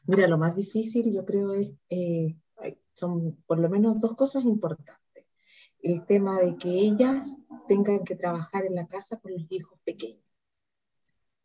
Mira, 0.05 0.25
lo 0.25 0.37
más 0.37 0.55
difícil 0.55 1.13
yo 1.13 1.25
creo 1.25 1.53
es, 1.53 1.69
eh, 1.89 2.37
son 2.93 3.35
por 3.45 3.59
lo 3.59 3.69
menos 3.69 3.99
dos 3.99 4.15
cosas 4.15 4.45
importantes 4.45 5.06
el 5.81 6.05
tema 6.05 6.39
de 6.39 6.57
que 6.57 6.69
ellas 6.69 7.37
tengan 7.67 8.03
que 8.03 8.15
trabajar 8.15 8.65
en 8.65 8.75
la 8.75 8.87
casa 8.87 9.19
con 9.19 9.33
los 9.33 9.45
hijos 9.49 9.79
pequeños, 9.83 10.23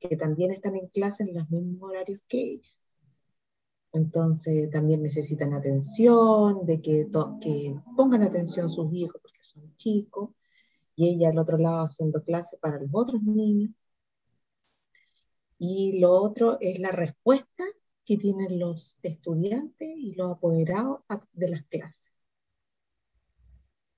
que 0.01 0.17
también 0.17 0.53
están 0.53 0.77
en 0.77 0.89
clase 0.89 1.25
en 1.25 1.35
los 1.35 1.51
mismos 1.51 1.91
horarios 1.91 2.21
que 2.29 2.41
ellas. 2.55 2.75
Entonces 3.93 4.71
también 4.71 5.03
necesitan 5.03 5.53
atención, 5.53 6.65
de 6.65 6.81
que, 6.81 7.09
pongan 7.97 8.23
atención 8.23 8.71
sus 8.71 8.93
hijos 8.93 9.21
porque 9.21 9.43
son 9.43 9.77
chicos, 9.77 10.31
y 10.97 11.11
ella 11.11 11.31
al 11.31 11.39
otro 11.39 11.59
lado 11.59 11.87
haciendo 11.87 12.23
clase 12.23 12.57
para 12.59 12.81
los 12.81 12.91
otros 12.93 13.23
niños. 13.23 13.71
Y 15.59 16.01
lo 16.01 16.11
otro 16.11 16.59
es 16.61 16.79
la 16.81 16.91
respuesta 16.91 17.65
que 18.05 18.17
tienen 18.17 18.59
los 18.59 18.99
estudiantes 19.03 19.89
y 19.97 20.15
los 20.15 20.33
apoderados 20.33 21.01
de 21.33 21.49
las 21.51 21.63
clases 21.65 22.12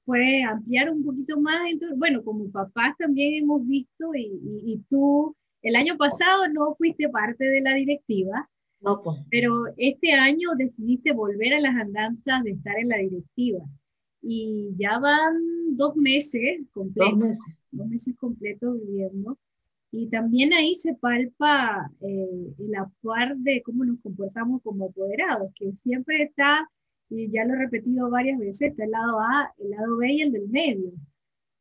puedes 0.04 0.44
ampliar 0.46 0.90
un 0.90 1.04
poquito 1.04 1.40
más. 1.40 1.70
Entonces, 1.70 1.98
bueno, 1.98 2.22
como 2.22 2.50
papás 2.50 2.96
también 2.98 3.42
hemos 3.42 3.66
visto 3.66 4.14
y, 4.14 4.40
y, 4.64 4.78
tú 4.88 5.34
el 5.62 5.76
año 5.76 5.96
pasado 5.96 6.48
no 6.48 6.74
fuiste 6.76 7.08
parte 7.08 7.44
de 7.44 7.60
la 7.60 7.74
directiva, 7.74 8.48
no, 8.80 9.02
pues. 9.02 9.18
pero 9.30 9.64
este 9.76 10.12
año 10.12 10.50
decidiste 10.56 11.12
volver 11.12 11.54
a 11.54 11.60
las 11.60 11.74
andanzas 11.74 12.44
de 12.44 12.50
estar 12.52 12.78
en 12.78 12.90
la 12.90 12.98
directiva. 12.98 13.64
Y 14.20 14.70
ya 14.78 14.98
van 14.98 15.34
dos 15.76 15.96
meses 15.96 16.60
completos, 16.72 17.18
dos 17.18 17.28
meses, 17.28 17.56
dos 17.70 17.86
meses 17.88 18.16
completos 18.16 18.78
viviendo. 18.80 19.38
Y 19.90 20.08
también 20.08 20.52
ahí 20.52 20.74
se 20.74 20.94
palpa 20.94 21.90
eh, 22.00 22.54
el 22.58 22.74
actuar 22.74 23.36
de 23.36 23.62
cómo 23.62 23.84
nos 23.84 24.00
comportamos 24.00 24.60
como 24.62 24.86
apoderados, 24.86 25.52
que 25.54 25.72
siempre 25.74 26.22
está 26.22 26.68
y 27.08 27.30
ya 27.30 27.44
lo 27.44 27.54
he 27.54 27.58
repetido 27.58 28.10
varias 28.10 28.38
veces, 28.38 28.70
está 28.70 28.84
el 28.84 28.90
lado 28.90 29.20
A, 29.20 29.52
el 29.58 29.70
lado 29.70 29.96
B 29.96 30.12
y 30.12 30.22
el 30.22 30.32
del 30.32 30.48
medio. 30.48 30.92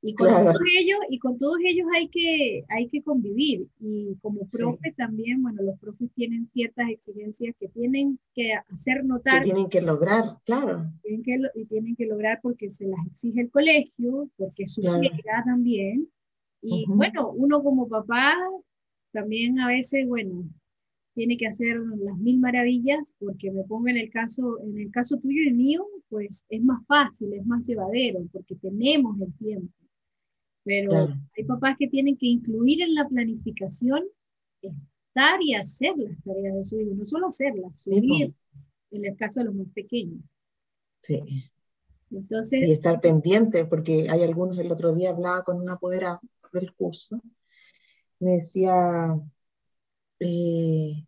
Y 0.06 0.16
con, 0.16 0.28
todos, 0.28 0.58
ellos, 0.78 1.00
y 1.08 1.18
con 1.18 1.38
todos 1.38 1.60
ellos 1.64 1.88
hay 1.96 2.10
que, 2.10 2.66
hay 2.68 2.90
que 2.90 3.02
convivir. 3.02 3.68
Y 3.80 4.18
como 4.22 4.46
profe 4.52 4.92
también, 4.98 5.42
bueno, 5.42 5.62
los 5.64 5.80
profes 5.80 6.12
tienen 6.14 6.46
ciertas 6.46 6.90
exigencias 6.90 7.56
que 7.58 7.70
tienen 7.70 8.20
que 8.36 8.52
hacer 8.70 9.06
notar. 9.06 9.40
Que 9.44 9.52
tienen 9.52 9.70
que 9.70 9.82
lograr, 9.82 10.40
claro. 10.44 10.92
Tienen 11.04 11.24
que, 11.24 11.40
y 11.56 11.66
tienen 11.68 11.96
que 11.96 12.06
lograr 12.06 12.42
porque 12.42 12.70
se 12.70 12.86
las 12.86 13.00
exige 13.08 13.40
el 13.40 13.50
colegio, 13.50 14.30
porque 14.36 14.64
es 14.64 14.74
su 14.74 14.82
claro. 14.82 15.02
también. 15.46 16.10
Y 16.62 16.84
bueno, 16.90 17.32
uno 17.32 17.64
como 17.64 17.88
papá 17.88 18.36
también 19.14 19.58
a 19.62 19.68
veces, 19.68 20.06
bueno, 20.06 20.44
tiene 21.14 21.38
que 21.38 21.48
hacer 21.48 21.80
las 21.80 22.18
mil 22.18 22.40
maravillas, 22.40 23.14
porque 23.20 23.52
me 23.52 23.64
pongo 23.64 23.88
en 23.88 23.98
el 23.98 24.10
caso, 24.10 24.60
en 24.62 24.78
el 24.80 24.92
caso 24.92 25.18
tuyo 25.18 25.44
y 25.44 25.54
mío, 25.54 25.86
pues 26.10 26.46
es 26.50 26.64
más 26.64 26.86
fácil, 26.88 27.34
es 27.34 27.46
más 27.46 27.64
llevadero, 27.64 28.26
porque 28.32 28.56
tenemos 28.56 29.20
el 29.22 29.34
tiempo. 29.34 29.74
Pero 30.64 31.10
hay 31.38 31.44
papás 31.46 31.76
que 31.78 31.88
tienen 31.88 32.18
que 32.18 32.28
incluir 32.28 32.82
en 32.82 32.96
la 32.96 33.08
planificación 33.08 34.04
estar 34.62 35.42
y 35.42 35.54
hacer 35.54 35.94
las 35.98 36.18
tareas 36.24 36.56
de 36.56 36.64
su 36.64 36.80
hijo, 36.80 36.96
no 36.96 37.06
solo 37.06 37.28
hacerlas, 37.28 37.80
seguir, 37.80 38.34
en 38.92 39.06
el 39.06 39.16
caso 39.16 39.42
de 39.42 39.48
los 39.48 39.56
más 39.56 39.68
pequeños. 39.74 40.22
Sí. 41.02 41.22
Entonces, 42.10 42.68
y 42.68 42.72
estar 42.72 43.02
pendiente, 43.02 43.66
porque 43.66 44.08
hay 44.10 44.22
algunos, 44.22 44.58
el 44.58 44.72
otro 44.72 44.94
día 44.94 45.10
hablaba 45.10 45.44
con 45.44 45.60
una 45.60 45.74
apoderada 45.74 46.20
del 46.54 46.74
curso, 46.74 47.22
me 48.20 48.34
decía, 48.34 49.20
eh, 50.24 51.06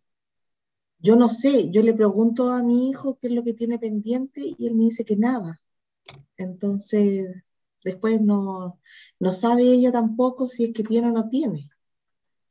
yo 0.98 1.16
no 1.16 1.28
sé, 1.28 1.70
yo 1.70 1.82
le 1.82 1.94
pregunto 1.94 2.50
a 2.50 2.62
mi 2.62 2.90
hijo 2.90 3.18
qué 3.20 3.28
es 3.28 3.32
lo 3.32 3.44
que 3.44 3.54
tiene 3.54 3.78
pendiente 3.78 4.40
y 4.58 4.66
él 4.66 4.74
me 4.74 4.84
dice 4.84 5.04
que 5.04 5.16
nada. 5.16 5.60
Entonces, 6.36 7.44
después 7.84 8.20
no, 8.20 8.80
no 9.20 9.32
sabe 9.32 9.62
ella 9.62 9.92
tampoco 9.92 10.46
si 10.46 10.64
es 10.64 10.72
que 10.72 10.82
tiene 10.82 11.08
o 11.08 11.12
no 11.12 11.28
tiene. 11.28 11.70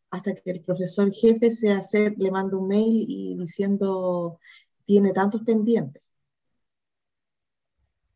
Hasta 0.10 0.36
que 0.36 0.52
el 0.52 0.62
profesor 0.62 1.12
jefe 1.12 1.52
se 1.52 1.72
hace, 1.72 2.14
le 2.18 2.32
manda 2.32 2.58
un 2.58 2.68
mail 2.68 3.06
y 3.08 3.36
diciendo 3.38 4.40
tiene 4.86 5.12
tantos 5.14 5.42
pendientes. 5.44 6.02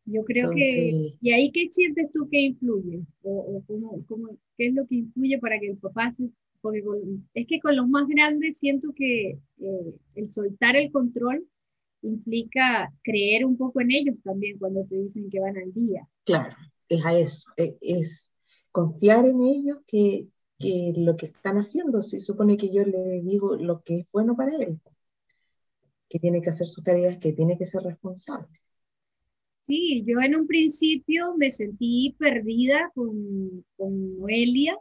Yo 0.06 0.24
creo 0.24 0.50
que, 0.50 1.14
¿y 1.20 1.32
ahí 1.32 1.52
qué 1.52 1.68
sientes 1.70 2.10
tú 2.12 2.28
que 2.28 2.40
influye? 2.40 3.02
¿O, 3.22 3.62
cómo, 3.66 4.04
cómo, 4.08 4.28
qué 4.56 4.68
es 4.68 4.74
lo 4.74 4.86
que 4.86 4.96
influye 4.96 5.38
para 5.38 5.60
que 5.60 5.68
el 5.68 5.76
papá 5.76 6.10
se, 6.10 6.30
porque 6.60 6.82
es 7.34 7.46
que 7.46 7.60
con 7.60 7.76
los 7.76 7.88
más 7.88 8.06
grandes 8.08 8.58
siento 8.58 8.92
que 8.94 9.38
eh, 9.58 9.94
el 10.16 10.30
soltar 10.30 10.76
el 10.76 10.90
control 10.92 11.46
implica 12.02 12.92
creer 13.02 13.44
un 13.44 13.56
poco 13.56 13.80
en 13.80 13.90
ellos 13.90 14.16
también 14.22 14.58
cuando 14.58 14.84
te 14.84 14.96
dicen 14.96 15.28
que 15.30 15.40
van 15.40 15.56
al 15.56 15.72
día. 15.72 16.08
Claro, 16.24 16.54
es 16.88 17.04
a 17.04 17.18
eso, 17.18 17.50
es, 17.56 17.74
es 17.80 18.32
confiar 18.72 19.26
en 19.26 19.42
ellos 19.42 19.78
que, 19.86 20.28
que, 20.58 20.92
lo 20.96 21.16
que 21.16 21.26
están 21.26 21.56
haciendo, 21.56 22.02
se 22.02 22.20
supone 22.20 22.56
que 22.56 22.72
yo 22.72 22.84
le 22.84 23.22
digo 23.22 23.56
lo 23.56 23.82
que 23.82 24.00
es 24.00 24.06
bueno 24.12 24.36
para 24.36 24.56
él, 24.56 24.80
que 26.08 26.18
tiene 26.18 26.42
que 26.42 26.50
hacer 26.50 26.66
sus 26.66 26.84
tareas, 26.84 27.18
que 27.18 27.32
tiene 27.32 27.58
que 27.58 27.66
ser 27.66 27.82
responsable. 27.82 28.48
Sí, 29.54 30.02
yo 30.06 30.20
en 30.20 30.34
un 30.34 30.46
principio 30.46 31.36
me 31.36 31.50
sentí 31.50 32.16
perdida 32.18 32.90
con, 32.94 33.64
con 33.76 34.18
Noelia, 34.18 34.76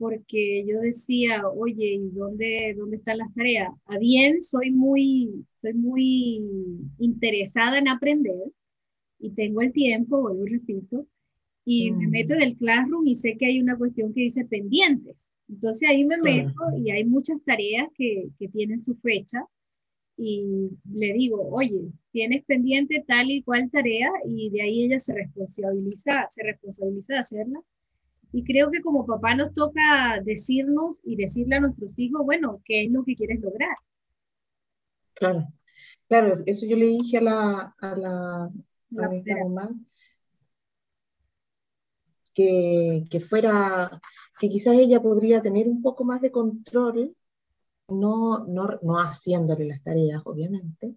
porque 0.00 0.64
yo 0.66 0.80
decía, 0.80 1.46
oye, 1.46 1.92
¿y 1.92 2.08
dónde, 2.08 2.74
dónde 2.74 2.96
están 2.96 3.18
las 3.18 3.34
tareas? 3.34 3.68
A 3.84 3.98
bien, 3.98 4.40
soy 4.40 4.70
muy, 4.70 5.44
soy 5.56 5.74
muy 5.74 6.40
interesada 6.98 7.78
en 7.78 7.86
aprender 7.86 8.50
y 9.18 9.30
tengo 9.32 9.60
el 9.60 9.74
tiempo, 9.74 10.22
vuelvo 10.22 10.46
y 10.46 10.52
repito, 10.52 11.06
y 11.66 11.90
me 11.90 12.08
meto 12.08 12.32
en 12.32 12.40
el 12.40 12.56
Classroom 12.56 13.06
y 13.08 13.14
sé 13.14 13.36
que 13.36 13.44
hay 13.44 13.60
una 13.60 13.76
cuestión 13.76 14.14
que 14.14 14.22
dice 14.22 14.46
pendientes. 14.46 15.30
Entonces 15.50 15.86
ahí 15.86 16.06
me 16.06 16.16
meto 16.16 16.54
y 16.78 16.90
hay 16.90 17.04
muchas 17.04 17.36
tareas 17.44 17.88
que, 17.94 18.30
que 18.38 18.48
tienen 18.48 18.80
su 18.80 18.96
fecha 18.96 19.44
y 20.16 20.70
le 20.90 21.12
digo, 21.12 21.46
oye, 21.50 21.92
tienes 22.10 22.42
pendiente 22.44 23.04
tal 23.06 23.30
y 23.30 23.42
cual 23.42 23.70
tarea 23.70 24.08
y 24.26 24.48
de 24.48 24.62
ahí 24.62 24.84
ella 24.84 24.98
se 24.98 25.12
responsabiliza, 25.12 26.26
se 26.30 26.42
responsabiliza 26.42 27.12
de 27.12 27.20
hacerla 27.20 27.60
y 28.32 28.44
creo 28.44 28.70
que 28.70 28.80
como 28.80 29.06
papá 29.06 29.34
nos 29.34 29.52
toca 29.54 30.20
decirnos 30.24 31.00
y 31.04 31.16
decirle 31.16 31.56
a 31.56 31.60
nuestros 31.60 31.98
hijos, 31.98 32.24
bueno, 32.24 32.60
¿qué 32.64 32.84
es 32.84 32.92
lo 32.92 33.04
que 33.04 33.16
quieres 33.16 33.40
lograr? 33.40 33.76
Claro, 35.14 35.48
claro, 36.08 36.34
eso 36.46 36.66
yo 36.66 36.76
le 36.76 36.86
dije 36.86 37.18
a 37.18 37.22
la, 37.22 37.74
a 37.80 37.96
la, 37.96 38.50
mamá, 38.90 39.70
que, 42.32 43.04
que, 43.10 43.20
fuera, 43.20 44.00
que 44.38 44.48
quizás 44.48 44.74
ella 44.74 45.02
podría 45.02 45.42
tener 45.42 45.68
un 45.68 45.82
poco 45.82 46.04
más 46.04 46.20
de 46.20 46.30
control, 46.30 47.16
no, 47.88 48.46
no, 48.46 48.78
no 48.82 48.98
haciéndole 48.98 49.66
las 49.66 49.82
tareas, 49.82 50.22
obviamente, 50.24 50.94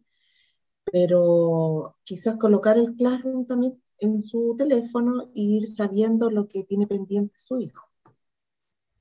pero 0.85 1.97
quizás 2.03 2.37
colocar 2.37 2.77
el 2.77 2.95
Classroom 2.95 3.45
también 3.47 3.82
en 4.03 4.21
su 4.21 4.55
teléfono 4.57 5.31
e 5.35 5.41
ir 5.41 5.65
sabiendo 5.65 6.29
lo 6.29 6.47
que 6.47 6.63
tiene 6.63 6.85
pendiente 6.87 7.33
su 7.37 7.59
hijo. 7.59 7.87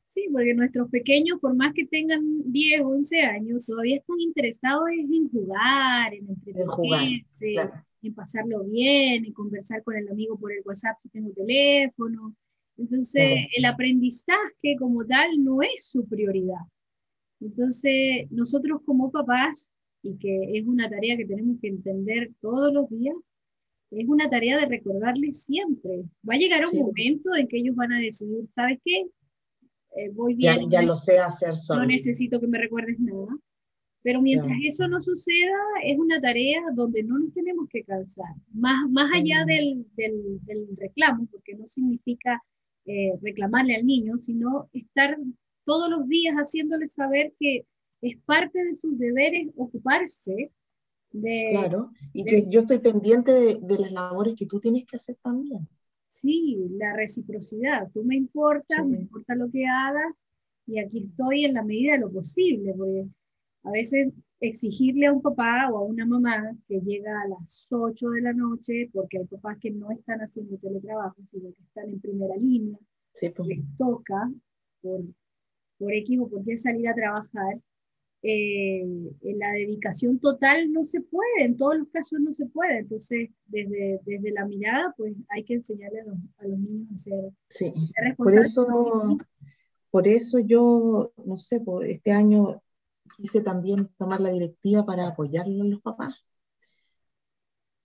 Sí, 0.05 0.27
porque 0.31 0.55
nuestros 0.55 0.91
pequeños, 0.91 1.41
por 1.41 1.55
más 1.55 1.73
que 1.73 1.87
tengan 1.87 2.23
10 2.45 2.83
o 2.83 2.89
11 2.89 3.21
años, 3.23 3.65
todavía 3.65 3.97
están 3.97 4.21
interesados 4.21 4.85
en 4.91 5.31
jugar, 5.31 6.13
en 6.13 6.29
entretenerse, 6.29 7.55
en, 8.03 8.15
pasarlo 8.15 8.63
bien, 8.65 9.25
en 9.25 9.33
conversar 9.33 9.83
con 9.83 9.97
el 9.97 10.07
amigo 10.09 10.39
por 10.39 10.53
el 10.53 10.61
WhatsApp 10.67 10.99
si 11.01 11.09
tengo 11.09 11.33
teléfono. 11.33 12.37
Entonces, 12.77 13.47
el 13.57 13.65
aprendizaje 13.65 14.77
como 14.79 15.05
tal 15.07 15.43
no 15.43 15.63
es 15.63 15.89
su 15.89 16.07
prioridad. 16.07 16.61
Entonces, 17.41 18.31
nosotros 18.31 18.83
como 18.85 19.11
papás, 19.11 19.71
y 20.03 20.19
que 20.19 20.59
es 20.59 20.67
una 20.67 20.91
tarea 20.91 21.17
que 21.17 21.25
tenemos 21.25 21.59
que 21.61 21.69
entender 21.69 22.33
todos 22.41 22.73
los 22.73 22.91
días, 22.91 23.32
es 24.01 24.09
una 24.09 24.29
tarea 24.31 24.59
de 24.59 24.67
recordarles 24.67 25.45
siempre. 25.45 26.05
Va 26.29 26.35
a 26.35 26.39
llegar 26.39 26.65
un 26.71 26.79
momento 26.79 27.35
en 27.37 27.47
que 27.47 27.59
ellos 27.59 27.77
van 27.77 27.93
a 27.93 28.01
decidir, 28.01 28.47
¿sabes 28.49 28.79
qué? 28.85 29.07
Eh, 29.97 30.11
voy 30.13 30.35
bien. 30.35 30.69
Ya, 30.71 30.83
lo 30.83 30.97
sé 30.97 31.19
hacer 31.19 31.55
solo. 31.57 31.81
No 31.83 31.87
necesito 31.87 32.41
que 32.41 32.47
me 32.47 32.59
recuerdes 32.59 32.99
nada. 32.99 33.37
Pero 34.03 34.21
mientras 34.21 34.57
eso 34.67 34.89
no 34.89 35.01
suceda, 35.01 35.59
es 35.85 35.97
una 35.97 36.21
tarea 36.21 36.61
donde 36.75 37.05
no 37.05 37.19
nos 37.19 37.33
tenemos 37.35 37.69
que 37.69 37.85
cansar. 37.85 38.35
Más, 38.53 38.91
más 38.91 39.09
allá 39.15 39.45
del, 39.47 39.87
del, 39.95 40.77
reclamo, 40.77 41.29
porque 41.31 41.55
no 41.55 41.69
significa 41.69 42.43
eh, 42.85 43.13
reclamarle 43.21 43.77
al 43.77 43.87
niño, 43.87 44.19
sino 44.19 44.69
estar 44.73 45.17
todos 45.65 45.89
los 45.89 46.09
días 46.09 46.35
haciéndole 46.35 46.89
saber 46.89 47.33
que 47.39 47.65
es 48.01 48.19
parte 48.25 48.65
de 48.65 48.75
sus 48.75 48.99
deberes 48.99 49.49
ocuparse 49.57 50.51
claro, 51.13 51.91
y 52.13 52.25
que 52.25 52.47
yo 52.49 52.61
estoy 52.61 52.79
pendiente 52.79 53.33
de, 53.61 53.79
las 53.79 53.93
labores 53.93 54.35
que 54.37 54.47
tú 54.47 54.61
tienes 54.61 54.85
que 54.85 54.97
hacer 54.97 55.17
también. 55.23 55.69
Sí, 56.09 56.59
la 56.79 56.95
reciprocidad. 56.95 57.91
Tú 57.93 58.05
me 58.05 58.17
importas, 58.17 58.87
me 58.87 58.99
importa 58.99 59.35
lo 59.35 59.51
que 59.51 59.67
hagas 59.67 60.27
y 60.67 60.79
aquí 60.79 61.07
estoy 61.09 61.45
en 61.45 61.55
la 61.55 61.63
medida 61.63 61.93
de 61.93 62.01
lo 62.01 62.13
posible, 62.13 62.75
porque 62.77 63.07
a 63.65 63.71
veces 63.71 64.13
exigirle 64.41 65.07
a 65.07 65.13
un 65.13 65.23
papá 65.23 65.71
o 65.71 65.79
a 65.79 65.83
una 65.83 66.05
mamá 66.05 66.57
que 66.69 66.81
llega 66.81 67.23
a 67.23 67.29
las 67.29 67.69
8 67.71 68.11
de 68.11 68.21
la 68.23 68.33
noche, 68.33 68.91
porque 68.93 69.19
hay 69.19 69.27
papás 69.27 69.59
que 69.61 69.71
no 69.71 69.91
están 69.91 70.21
haciendo 70.21 70.57
teletrabajo, 70.59 71.17
sino 71.27 71.53
que 71.53 71.63
están 71.63 71.89
en 71.89 72.01
primera 72.01 72.37
línea, 72.37 72.79
pues. 73.13 73.47
les 73.47 73.65
toca 73.79 74.31
por, 74.81 75.01
por 75.79 75.93
X 75.93 76.19
o 76.21 76.29
por 76.29 76.49
Y 76.49 76.59
salir 76.59 76.89
a 76.89 76.95
trabajar, 76.95 77.61
eh, 78.23 78.85
la 79.23 79.51
dedicación 79.53 80.21
total 80.21 80.73
no 80.73 80.85
se 80.85 81.01
puede, 81.01 81.45
en 81.45 81.57
todos 81.57 81.77
los 81.77 81.89
casos 81.89 82.21
no 82.21 82.33
se 82.33 82.47
puede. 82.47 82.79
Entonces, 82.81 83.31
desde, 83.47 84.01
desde 84.05 84.31
la 84.31 84.47
mirada, 84.47 84.95
pues 84.97 85.15
hay 85.29 85.45
que 85.45 85.55
enseñarle 85.55 86.01
a 86.01 86.05
los, 86.05 86.19
a 86.39 86.47
los 86.47 86.59
niños 86.59 86.89
a 86.95 86.97
ser, 86.97 87.33
sí. 87.49 87.73
Por 88.17 88.39
eso, 88.39 89.19
por 89.91 90.07
eso 90.09 90.39
yo, 90.39 91.13
no 91.25 91.37
sé, 91.37 91.61
por 91.61 91.85
este 91.85 92.13
año 92.13 92.63
quise 93.17 93.41
también 93.41 93.89
tomar 93.99 94.21
la 94.21 94.31
directiva 94.31 94.85
para 94.87 95.09
apoyarlo 95.09 95.65
a 95.65 95.67
los 95.67 95.81
papás. 95.83 96.15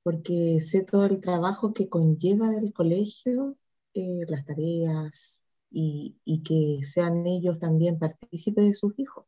porque 0.03 0.59
sé 0.61 0.83
todo 0.83 1.05
el 1.05 1.19
trabajo 1.19 1.73
que 1.73 1.89
conlleva 1.89 2.47
del 2.49 2.71
colegio, 2.73 3.57
eh, 3.93 4.21
las 4.29 4.45
tareas 4.45 5.43
y, 5.69 6.17
y, 6.23 6.43
que 6.43 6.85
sean 6.85 7.27
ellos 7.27 7.59
también 7.59 7.99
partícipes 7.99 8.65
de 8.65 8.73
sus 8.73 8.97
hijos. 8.97 9.25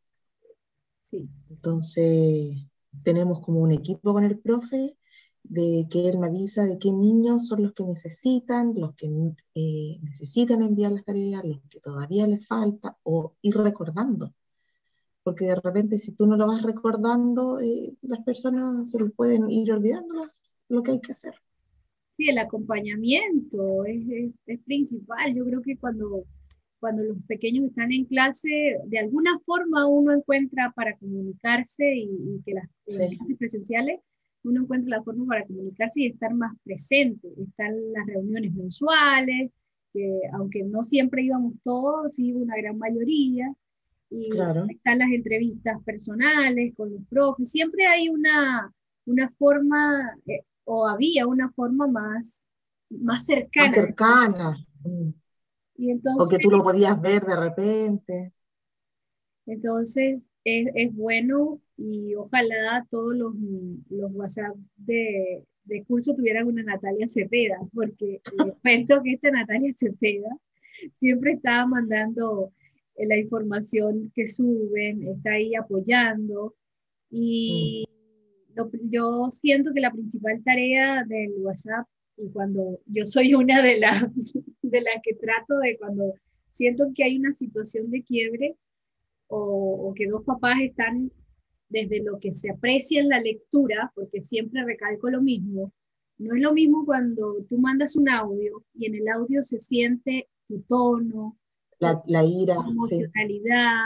Sí. 1.09 1.27
Entonces, 1.49 2.67
tenemos 3.03 3.39
como 3.39 3.61
un 3.61 3.71
equipo 3.71 4.13
con 4.13 4.23
el 4.23 4.37
profe 4.37 4.95
de 5.41 5.87
que 5.89 6.07
él 6.07 6.19
me 6.19 6.27
avisa 6.27 6.67
de 6.67 6.77
qué 6.77 6.91
niños 6.91 7.47
son 7.47 7.63
los 7.63 7.73
que 7.73 7.83
necesitan, 7.83 8.75
los 8.75 8.93
que 8.93 9.07
eh, 9.55 9.99
necesitan 10.03 10.61
enviar 10.61 10.91
las 10.91 11.03
tareas, 11.05 11.43
los 11.43 11.61
que 11.67 11.79
todavía 11.79 12.27
les 12.27 12.45
falta, 12.45 12.95
o 13.01 13.33
ir 13.41 13.55
recordando. 13.55 14.35
Porque 15.23 15.45
de 15.45 15.55
repente 15.55 15.97
si 15.97 16.11
tú 16.11 16.27
no 16.27 16.37
lo 16.37 16.45
vas 16.45 16.61
recordando, 16.61 17.59
eh, 17.59 17.95
las 18.01 18.23
personas 18.23 18.91
se 18.91 18.99
les 18.99 19.11
pueden 19.11 19.49
ir 19.49 19.71
olvidando 19.73 20.27
lo, 20.67 20.83
que 20.83 20.91
hay 20.91 21.01
que 21.01 21.13
hacer. 21.13 21.33
Sí, 22.11 22.29
el 22.29 22.37
acompañamiento 22.37 23.83
es, 23.85 24.31
es, 24.45 24.59
principal. 24.59 25.33
Yo 25.33 25.43
creo 25.43 25.61
que 25.63 25.75
cuando, 25.75 26.25
cuando 26.79 27.03
los 27.03 27.17
pequeños 27.27 27.65
están 27.65 27.91
en 27.91 28.05
clase, 28.05 28.77
de 28.85 28.99
alguna 28.99 29.37
forma 29.45 29.87
uno 29.87 30.13
encuentra 30.13 30.71
para 30.75 30.95
comunicarse 30.97 31.93
y, 31.95 32.41
que 32.45 32.53
las 32.53 32.69
clases 32.85 33.37
presenciales 33.37 33.99
uno 34.43 34.61
encuentra 34.61 34.97
la 34.97 35.03
forma 35.03 35.25
para 35.25 35.45
comunicarse 35.45 36.01
y 36.01 36.07
estar 36.07 36.33
más 36.33 36.55
presente. 36.63 37.27
Están 37.41 37.75
las 37.91 38.05
reuniones 38.07 38.53
mensuales, 38.53 39.51
que 39.93 40.21
aunque 40.33 40.63
no 40.63 40.83
siempre 40.83 41.23
íbamos 41.23 41.53
todos, 41.63 42.15
sí 42.15 42.33
una 42.33 42.55
gran 42.55 42.77
mayoría. 42.77 43.53
Y 44.11 44.29
están 44.69 44.99
las 44.99 45.11
entrevistas 45.11 45.83
personales 45.83 46.73
con 46.75 46.91
los 46.91 47.01
profes. 47.09 47.51
Siempre 47.51 47.85
hay 47.85 48.09
una, 48.09 48.73
una 49.05 49.29
forma, 49.37 50.17
eh, 50.25 50.41
o 50.63 50.87
había 50.87 51.27
una 51.27 51.51
forma 51.51 51.85
más, 51.85 52.43
más 52.89 53.25
cercana. 53.25 53.67
Más 53.67 53.75
cercana. 53.75 54.57
Y 55.79 55.91
entonces, 55.91 56.27
o 56.27 56.29
que 56.29 56.43
tú 56.43 56.51
lo 56.51 56.61
podías 56.61 56.99
ver 57.01 57.23
de 57.23 57.35
repente. 57.37 58.33
Entonces, 59.45 60.21
es, 60.43 60.67
es 60.75 60.93
bueno 60.93 61.61
y 61.77 62.15
ojalá 62.15 62.85
todos 62.91 63.15
los, 63.15 63.33
los 63.89 64.11
WhatsApp 64.13 64.57
de, 64.75 65.45
de, 65.63 65.83
curso 65.85 66.13
tuvieran 66.13 66.47
una 66.47 66.63
Natalia 66.63 67.07
Cepeda, 67.07 67.57
porque 67.73 68.21
cuento 68.61 69.01
que 69.01 69.13
esta 69.13 69.31
Natalia 69.31 69.73
Cepeda 69.73 70.37
siempre 70.97 71.33
está 71.33 71.65
mandando 71.65 72.51
eh, 72.95 73.07
la 73.07 73.17
información 73.17 74.11
que 74.13 74.27
suben, 74.27 75.07
está 75.07 75.31
ahí 75.31 75.55
apoyando 75.55 76.55
y 77.09 77.85
mm. 78.53 78.89
yo 78.89 79.29
siento 79.31 79.73
que 79.73 79.79
la 79.79 79.91
principal 79.91 80.43
tarea 80.43 81.05
del 81.05 81.31
WhatsApp 81.37 81.87
y 82.19 82.29
cuando 82.29 82.79
yo 82.85 83.05
soy 83.05 83.33
una 83.33 83.63
de 83.63 83.79
las 83.79 84.03
de 84.61 84.81
la 84.81 84.91
que 85.01 85.15
trato 85.15 85.57
de 85.59 85.77
cuando 85.77 86.13
siento 86.49 86.91
que 86.93 87.05
hay 87.05 87.17
una 87.17 87.31
situación 87.31 87.89
de 87.89 88.03
quiebre 88.03 88.57
o, 89.27 89.89
o 89.89 89.93
que 89.93 90.07
dos 90.07 90.23
papás 90.25 90.57
están 90.61 91.11
desde 91.69 92.03
lo 92.03 92.19
que 92.19 92.33
se 92.33 92.51
aprecia 92.51 92.99
en 92.99 93.09
la 93.09 93.21
lectura, 93.21 93.91
porque 93.95 94.21
siempre 94.21 94.65
recalco 94.65 95.09
lo 95.09 95.21
mismo, 95.21 95.71
no 96.17 96.35
es 96.35 96.41
lo 96.41 96.51
mismo 96.51 96.85
cuando 96.85 97.45
tú 97.47 97.57
mandas 97.57 97.95
un 97.95 98.09
audio 98.09 98.65
y 98.73 98.87
en 98.87 98.95
el 98.95 99.07
audio 99.07 99.43
se 99.43 99.59
siente 99.59 100.27
tu 100.47 100.61
tono, 100.63 101.37
la, 101.79 102.01
la 102.07 102.25
ira, 102.25 102.55
tu 102.55 102.71
emocionalidad, 102.71 103.85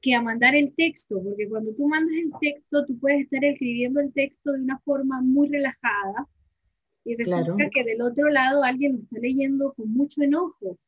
que 0.00 0.14
a 0.14 0.22
mandar 0.22 0.54
el 0.54 0.74
texto, 0.76 1.20
porque 1.20 1.48
cuando 1.48 1.74
tú 1.74 1.88
mandas 1.88 2.14
el 2.14 2.30
texto, 2.40 2.84
tú 2.86 2.96
puedes 3.00 3.22
estar 3.22 3.44
escribiendo 3.44 3.98
el 4.00 4.12
texto 4.12 4.52
de 4.52 4.62
una 4.62 4.78
forma 4.80 5.20
muy 5.22 5.48
relajada 5.48 6.28
y 7.08 7.16
resulta 7.16 7.70
que 7.72 7.84
del 7.84 8.02
otro 8.02 8.28
lado 8.28 8.62
alguien 8.62 8.92
lo 8.92 8.98
está 8.98 9.18
leyendo 9.18 9.72
con 9.72 9.90
mucho 9.94 10.22
enojo. 10.22 10.78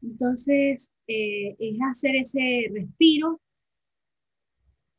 Entonces, 0.00 0.92
eh, 1.08 1.56
es 1.58 1.76
hacer 1.90 2.14
ese 2.14 2.70
respiro 2.72 3.40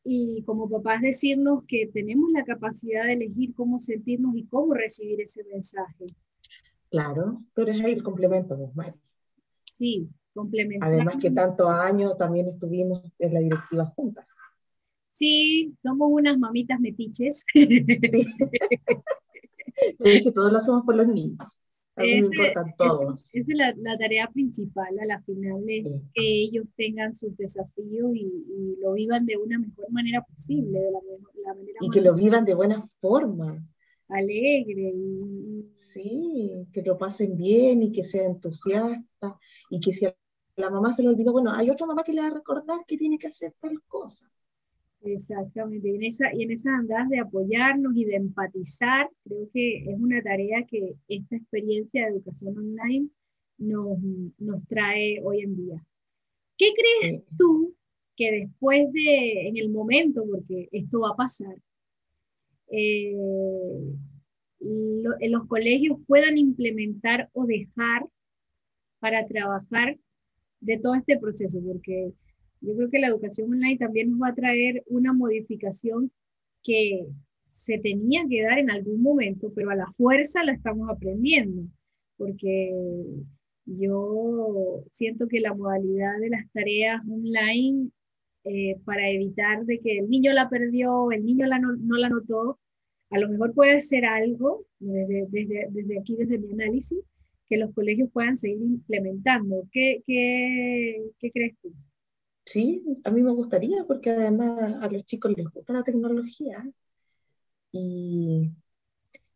y 0.04 0.42
como 0.44 0.68
papás 0.68 1.00
decirnos 1.00 1.64
que 1.66 1.86
tenemos 1.86 2.30
la 2.32 2.44
capacidad 2.44 3.06
de 3.06 3.14
elegir 3.14 3.54
cómo 3.54 3.80
sentirnos 3.80 4.36
y 4.36 4.44
cómo 4.44 4.74
recibir 4.74 5.22
ese 5.22 5.42
mensaje. 5.44 6.04
Claro, 6.90 7.42
tú 7.54 7.62
eres 7.62 7.80
ahí 7.82 7.92
el 7.92 8.02
complemento, 8.02 8.70
pues, 8.74 8.92
Sí, 9.64 10.06
complemento. 10.34 10.84
Además 10.84 11.16
que 11.18 11.30
tantos 11.30 11.70
años 11.70 12.18
también 12.18 12.46
estuvimos 12.48 13.02
en 13.18 13.32
la 13.32 13.40
directiva 13.40 13.86
juntas. 13.86 14.26
Sí, 15.10 15.74
somos 15.82 16.10
unas 16.12 16.38
mamitas 16.38 16.78
metiches. 16.78 17.46
Sí. 17.54 17.86
es 19.98 20.24
que 20.24 20.32
todos 20.32 20.52
lo 20.52 20.58
hacemos 20.58 20.84
por 20.84 20.96
los 20.96 21.08
niños. 21.08 21.60
Esa 21.96 22.62
es 23.32 23.48
la, 23.48 23.74
la, 23.76 23.98
tarea 23.98 24.28
principal 24.32 24.98
a 25.00 25.04
la 25.04 25.20
final, 25.22 25.62
es 25.68 25.84
que 26.14 26.42
ellos 26.42 26.64
tengan 26.76 27.14
sus 27.14 27.36
desafíos 27.36 28.10
y, 28.14 28.76
lo 28.80 28.94
vivan 28.94 29.26
de 29.26 29.36
una 29.36 29.58
mejor 29.58 29.90
manera 29.90 30.22
posible, 30.22 30.78
de 30.78 30.90
la, 30.90 31.54
manera 31.54 31.78
Y 31.80 31.90
que 31.90 32.00
lo 32.00 32.14
vivan 32.14 32.44
de 32.44 32.54
buena 32.54 32.82
forma. 33.00 33.62
Alegre. 34.08 34.94
Sí, 35.74 36.66
que 36.72 36.82
lo 36.82 36.96
pasen 36.96 37.36
bien 37.36 37.82
y 37.82 37.92
que 37.92 38.04
sea 38.04 38.24
entusiasta 38.24 39.38
y 39.68 39.80
que 39.80 39.92
si 39.92 40.06
a 40.06 40.16
la 40.56 40.70
mamá 40.70 40.92
se 40.92 41.02
le 41.02 41.08
olvidó, 41.08 41.32
bueno, 41.32 41.52
hay 41.52 41.70
otra 41.70 41.86
mamá 41.86 42.02
que 42.02 42.12
le 42.12 42.22
va 42.22 42.28
a 42.28 42.34
recordar 42.34 42.80
que 42.86 42.96
tiene 42.96 43.18
que 43.18 43.28
hacer 43.28 43.54
tal 43.60 43.80
cosa. 43.86 44.30
Exactamente, 45.02 45.88
y 45.88 45.96
en, 45.96 46.04
esa, 46.04 46.34
y 46.34 46.42
en 46.42 46.50
esas 46.50 46.74
andadas 46.74 47.08
de 47.08 47.20
apoyarnos 47.20 47.96
y 47.96 48.04
de 48.04 48.16
empatizar, 48.16 49.08
creo 49.24 49.48
que 49.52 49.78
es 49.90 49.98
una 49.98 50.22
tarea 50.22 50.66
que 50.66 50.94
esta 51.08 51.36
experiencia 51.36 52.04
de 52.04 52.12
educación 52.12 52.58
online 52.58 53.08
nos, 53.56 53.98
nos 54.38 54.66
trae 54.68 55.18
hoy 55.22 55.40
en 55.40 55.56
día. 55.56 55.86
¿Qué 56.58 56.66
crees 56.76 57.22
tú 57.38 57.74
que 58.14 58.30
después 58.30 58.92
de, 58.92 59.48
en 59.48 59.56
el 59.56 59.70
momento, 59.70 60.22
porque 60.30 60.68
esto 60.70 61.00
va 61.00 61.10
a 61.10 61.16
pasar, 61.16 61.56
eh, 62.68 63.14
en 64.60 65.32
los 65.32 65.46
colegios 65.46 65.98
puedan 66.06 66.36
implementar 66.36 67.30
o 67.32 67.46
dejar 67.46 68.06
para 68.98 69.26
trabajar 69.26 69.98
de 70.60 70.78
todo 70.78 70.94
este 70.94 71.18
proceso? 71.18 71.58
Porque 71.66 72.12
yo 72.60 72.76
creo 72.76 72.90
que 72.90 72.98
la 72.98 73.08
educación 73.08 73.50
online 73.52 73.78
también 73.78 74.10
nos 74.10 74.20
va 74.20 74.28
a 74.28 74.34
traer 74.34 74.82
una 74.86 75.12
modificación 75.12 76.12
que 76.62 77.06
se 77.48 77.78
tenía 77.78 78.24
que 78.28 78.42
dar 78.42 78.58
en 78.58 78.70
algún 78.70 79.02
momento, 79.02 79.52
pero 79.54 79.70
a 79.70 79.74
la 79.74 79.90
fuerza 79.96 80.44
la 80.44 80.52
estamos 80.52 80.88
aprendiendo, 80.88 81.62
porque 82.16 82.72
yo 83.66 84.84
siento 84.88 85.26
que 85.28 85.40
la 85.40 85.54
modalidad 85.54 86.18
de 86.20 86.30
las 86.30 86.50
tareas 86.52 87.02
online 87.08 87.90
eh, 88.44 88.76
para 88.84 89.10
evitar 89.10 89.64
de 89.66 89.80
que 89.80 89.98
el 89.98 90.08
niño 90.08 90.32
la 90.32 90.48
perdió, 90.48 91.12
el 91.12 91.24
niño 91.24 91.46
la 91.46 91.58
no, 91.58 91.74
la 91.96 92.08
notó, 92.08 92.58
a 93.10 93.18
lo 93.18 93.28
mejor 93.28 93.54
puede 93.54 93.80
ser 93.80 94.04
algo, 94.06 94.64
desde, 94.78 95.98
aquí, 96.00 96.16
desde 96.16 96.38
mi 96.38 96.52
análisis, 96.52 97.00
que 97.48 97.58
los 97.58 97.74
colegios 97.74 98.08
puedan 98.12 98.36
seguir 98.36 98.62
implementando. 98.62 99.68
¿Qué, 99.72 100.02
qué, 100.06 101.02
qué 101.18 101.30
crees 101.32 101.54
tú? 101.60 101.72
Sí, 102.44 102.82
a 103.04 103.10
mí 103.10 103.22
me 103.22 103.32
gustaría 103.32 103.84
porque 103.84 104.10
además 104.10 104.74
a 104.82 104.88
los 104.88 105.04
chicos 105.04 105.32
les 105.36 105.46
gusta 105.48 105.72
la 105.72 105.82
tecnología 105.84 106.64
y, 107.72 108.50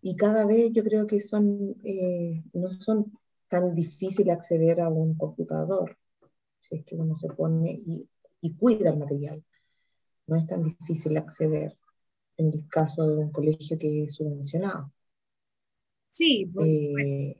y 0.02 0.16
cada 0.16 0.46
vez 0.46 0.72
yo 0.72 0.84
creo 0.84 1.06
que 1.06 1.20
son, 1.20 1.76
eh, 1.84 2.42
no 2.54 2.72
son 2.72 3.12
tan 3.48 3.74
difíciles 3.74 4.34
acceder 4.36 4.80
a 4.80 4.88
un 4.88 5.16
computador, 5.16 5.96
si 6.60 6.76
es 6.76 6.84
que 6.84 6.96
uno 6.96 7.14
se 7.16 7.28
pone 7.28 7.72
y, 7.86 8.08
y 8.40 8.54
cuida 8.54 8.90
el 8.90 8.98
material. 8.98 9.44
No 10.26 10.36
es 10.36 10.46
tan 10.46 10.64
difícil 10.64 11.16
acceder 11.18 11.76
en 12.38 12.52
el 12.52 12.68
caso 12.68 13.08
de 13.08 13.16
un 13.16 13.32
colegio 13.32 13.78
que 13.78 14.04
es 14.04 14.16
subvencionado. 14.16 14.92
Sí, 16.08 16.50
eh, 16.60 17.36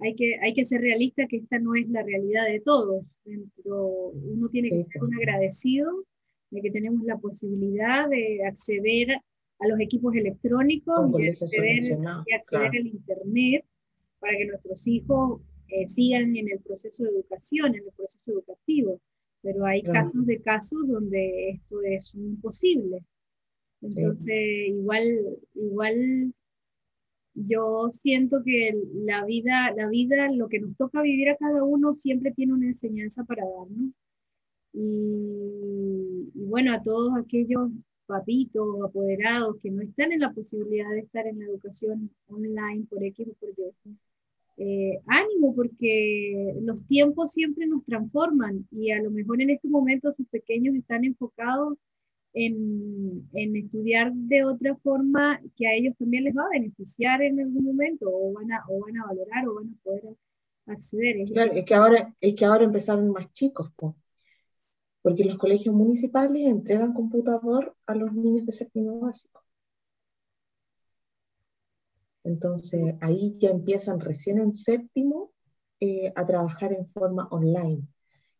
hay 0.00 0.14
que, 0.14 0.38
hay 0.40 0.54
que 0.54 0.64
ser 0.64 0.80
realista 0.80 1.26
que 1.26 1.38
esta 1.38 1.58
no 1.58 1.74
es 1.74 1.88
la 1.88 2.02
realidad 2.02 2.46
de 2.46 2.60
todos, 2.60 3.04
pero 3.56 3.86
uno 3.86 4.48
tiene 4.48 4.70
que 4.70 4.80
ser 4.80 5.02
un 5.02 5.14
agradecido 5.14 6.04
de 6.50 6.62
que 6.62 6.70
tenemos 6.70 7.04
la 7.04 7.18
posibilidad 7.18 8.08
de 8.08 8.44
acceder 8.46 9.10
a 9.60 9.68
los 9.68 9.80
equipos 9.80 10.14
electrónicos 10.14 11.10
y 11.20 11.28
acceder, 11.28 11.98
al 12.52 12.86
Internet 12.86 13.64
para 14.20 14.36
que 14.36 14.46
nuestros 14.46 14.86
hijos 14.86 15.40
eh, 15.68 15.86
sigan 15.86 16.36
en 16.36 16.48
el 16.48 16.60
proceso 16.60 17.04
de 17.04 17.10
educación, 17.10 17.74
en 17.74 17.84
el 17.84 17.92
proceso 17.96 18.32
educativo. 18.32 19.00
Pero 19.42 19.64
hay 19.66 19.82
casos 19.82 20.26
de 20.26 20.40
casos 20.40 20.78
donde 20.88 21.50
esto 21.50 21.80
es 21.82 22.12
imposible. 22.14 23.04
Entonces, 23.80 24.36
igual, 24.68 25.38
igual 25.54 26.34
yo 27.46 27.88
siento 27.90 28.42
que 28.44 28.74
la 28.94 29.24
vida, 29.24 29.72
la 29.76 29.88
vida, 29.88 30.30
lo 30.32 30.48
que 30.48 30.60
nos 30.60 30.76
toca 30.76 31.02
vivir 31.02 31.30
a 31.30 31.36
cada 31.36 31.62
uno 31.62 31.94
siempre 31.94 32.32
tiene 32.32 32.54
una 32.54 32.66
enseñanza 32.66 33.24
para 33.24 33.44
darnos. 33.44 33.92
Y, 34.72 36.30
bueno, 36.34 36.74
a 36.74 36.82
todos 36.82 37.12
aquellos 37.16 37.70
papitos 38.06 38.82
apoderados 38.84 39.56
que 39.62 39.70
no 39.70 39.82
están 39.82 40.12
en 40.12 40.20
la 40.20 40.32
posibilidad 40.32 40.90
de 40.90 41.00
estar 41.00 41.26
en 41.26 41.38
la 41.38 41.46
educación 41.46 42.10
online 42.28 42.86
por 42.88 43.02
X 43.04 43.28
o 43.28 43.34
por 43.34 43.50
Y, 43.50 43.96
eh, 44.60 45.00
ánimo 45.06 45.54
porque 45.54 46.54
los 46.62 46.84
tiempos 46.86 47.32
siempre 47.32 47.66
nos 47.66 47.84
transforman 47.84 48.66
y 48.72 48.90
a 48.90 49.00
lo 49.02 49.10
mejor 49.10 49.40
en 49.40 49.50
este 49.50 49.68
momento 49.68 50.12
sus 50.16 50.26
pequeños 50.28 50.74
están 50.74 51.04
enfocados 51.04 51.78
en, 52.38 53.28
en, 53.32 53.56
estudiar 53.56 54.12
de 54.12 54.44
otra 54.44 54.76
forma 54.76 55.40
que 55.56 55.66
a 55.66 55.74
ellos 55.74 55.94
también 55.98 56.24
les 56.24 56.36
va 56.36 56.44
a 56.44 56.50
beneficiar 56.50 57.20
en 57.22 57.40
algún 57.40 57.64
momento 57.64 58.06
o 58.08 58.32
van 58.32 58.52
a, 58.52 58.64
o 58.68 58.80
van 58.80 58.96
a 58.96 59.06
valorar 59.06 59.48
o 59.48 59.54
van 59.56 59.66
a 59.66 59.82
poder 59.82 60.16
acceder. 60.66 61.16
es 61.56 61.64
que 61.64 61.74
ahora, 61.74 62.14
es 62.20 62.34
que 62.36 62.44
ahora 62.44 62.64
empezaron 62.64 63.10
más 63.10 63.32
chicos, 63.32 63.72
porque 65.02 65.24
los 65.24 65.36
colegios 65.36 65.74
municipales 65.74 66.46
entregan 66.46 66.92
computador 66.92 67.74
a 67.86 67.94
los 67.96 68.12
niños 68.12 68.46
de 68.46 68.52
séptimo 68.52 69.00
básico. 69.00 69.42
Entonces 72.22 72.94
ahí 73.00 73.36
ya 73.38 73.50
empiezan 73.50 73.98
recién 73.98 74.38
en 74.38 74.52
séptimo 74.52 75.32
eh, 75.80 76.12
a 76.14 76.24
trabajar 76.26 76.72
en 76.72 76.86
forma 76.88 77.26
online 77.30 77.88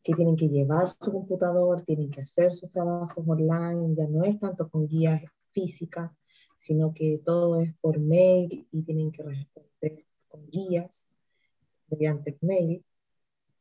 que 0.03 0.15
tienen 0.15 0.37
que 0.37 0.49
llevar 0.49 0.89
su 0.89 1.13
computador, 1.13 1.83
tienen 1.83 2.11
que 2.11 2.23
hacer 2.23 2.55
sus 2.55 2.71
trabajos 2.71 3.25
online, 3.27 3.95
ya 3.97 4.07
no 4.07 4.23
es 4.23 4.39
tanto 4.39 4.69
con 4.69 4.87
guías 4.87 5.23
físicas, 5.53 6.11
sino 6.57 6.93
que 6.93 7.21
todo 7.25 7.61
es 7.61 7.75
por 7.81 7.99
mail 7.99 8.67
y 8.71 8.83
tienen 8.83 9.11
que 9.13 9.23
responder 9.23 10.05
con 10.29 10.49
guías 10.51 11.15
mediante 11.89 12.37
mail. 12.41 12.85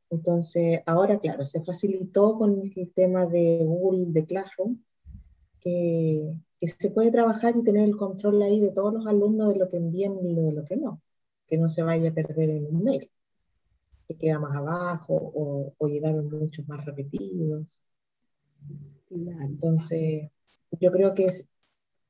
Entonces, 0.10 0.82
ahora, 0.86 1.20
claro, 1.20 1.46
se 1.46 1.64
facilitó 1.64 2.38
con 2.38 2.72
el 2.76 2.92
tema 2.94 3.26
de 3.26 3.64
Google, 3.66 4.12
de 4.12 4.26
Classroom, 4.26 4.82
que, 5.60 6.34
se 6.62 6.90
puede 6.90 7.12
trabajar 7.12 7.56
y 7.56 7.64
tener 7.64 7.84
el 7.84 7.98
control 7.98 8.42
ahí 8.42 8.60
de 8.60 8.72
todos 8.72 8.94
los 8.94 9.06
alumnos 9.06 9.54
de 9.54 9.60
lo 9.60 9.70
que 9.70 9.78
envían 9.78 10.18
y 10.26 10.34
de 10.34 10.52
lo 10.52 10.66
que 10.66 10.76
no, 10.76 11.02
que 11.48 11.58
no 11.58 11.70
se 11.70 11.84
vaya 11.84 12.10
a 12.10 12.14
perder 12.14 12.50
en 12.50 12.66
un 12.66 12.84
mail 12.84 13.12
que 14.08 14.18
queda 14.18 14.40
más 14.40 14.56
abajo 14.56 15.14
o, 15.14 15.74
o 15.78 15.88
llegaron 15.88 16.30
muchos 16.30 16.68
más 16.68 16.86
repetidos. 16.86 17.82
Entonces, 19.10 20.30
yo 20.80 20.92
creo 20.92 21.14
que 21.14 21.26
es, 21.26 21.48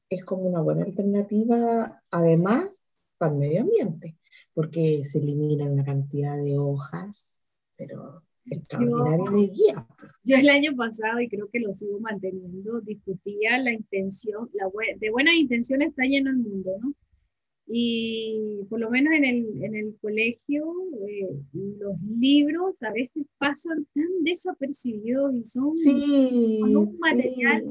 es 0.09 0.23
como 0.23 0.43
una 0.43 0.61
buena 0.61 0.83
alternativa, 0.83 2.01
además, 2.11 2.97
para 3.17 3.31
el 3.33 3.39
medio 3.39 3.61
ambiente, 3.61 4.15
porque 4.53 5.03
se 5.03 5.19
eliminan 5.19 5.73
una 5.73 5.83
cantidad 5.83 6.37
de 6.37 6.57
hojas, 6.57 7.41
pero 7.75 8.23
extraordinaria 8.45 9.31
de 9.31 9.47
guía. 9.47 9.87
Yo 10.23 10.37
el 10.37 10.49
año 10.49 10.75
pasado, 10.75 11.19
y 11.19 11.29
creo 11.29 11.49
que 11.51 11.59
lo 11.59 11.73
sigo 11.73 11.99
manteniendo, 11.99 12.81
discutía 12.81 13.57
la 13.59 13.71
intención, 13.71 14.49
la, 14.53 14.69
de 14.97 15.09
buenas 15.11 15.35
intenciones 15.35 15.89
está 15.89 16.03
lleno 16.03 16.29
el 16.29 16.37
mundo, 16.37 16.71
¿no? 16.81 16.93
Y 17.69 18.63
por 18.69 18.79
lo 18.79 18.89
menos 18.89 19.13
en 19.13 19.25
el, 19.25 19.63
en 19.63 19.75
el 19.75 19.97
colegio, 20.01 20.73
eh, 21.05 21.27
los 21.53 22.01
libros 22.01 22.81
a 22.81 22.93
veces 22.93 23.25
pasan 23.37 23.85
tan 23.93 24.23
desapercibidos 24.23 25.35
y 25.35 25.43
son 25.43 25.73
con 26.61 26.77
un 26.77 26.99
material, 26.99 27.65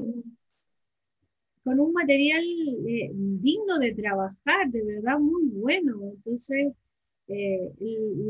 con 1.65 1.81
un 1.81 1.93
material 1.95 2.45
eh, 2.87 3.11
digno 3.15 3.79
de 3.79 3.95
trabajar, 3.95 4.69
de 4.71 4.85
verdad 4.85 5.19
muy 5.19 5.49
bueno. 5.49 5.99
Entonces, 6.15 6.75
eh, 7.29 7.73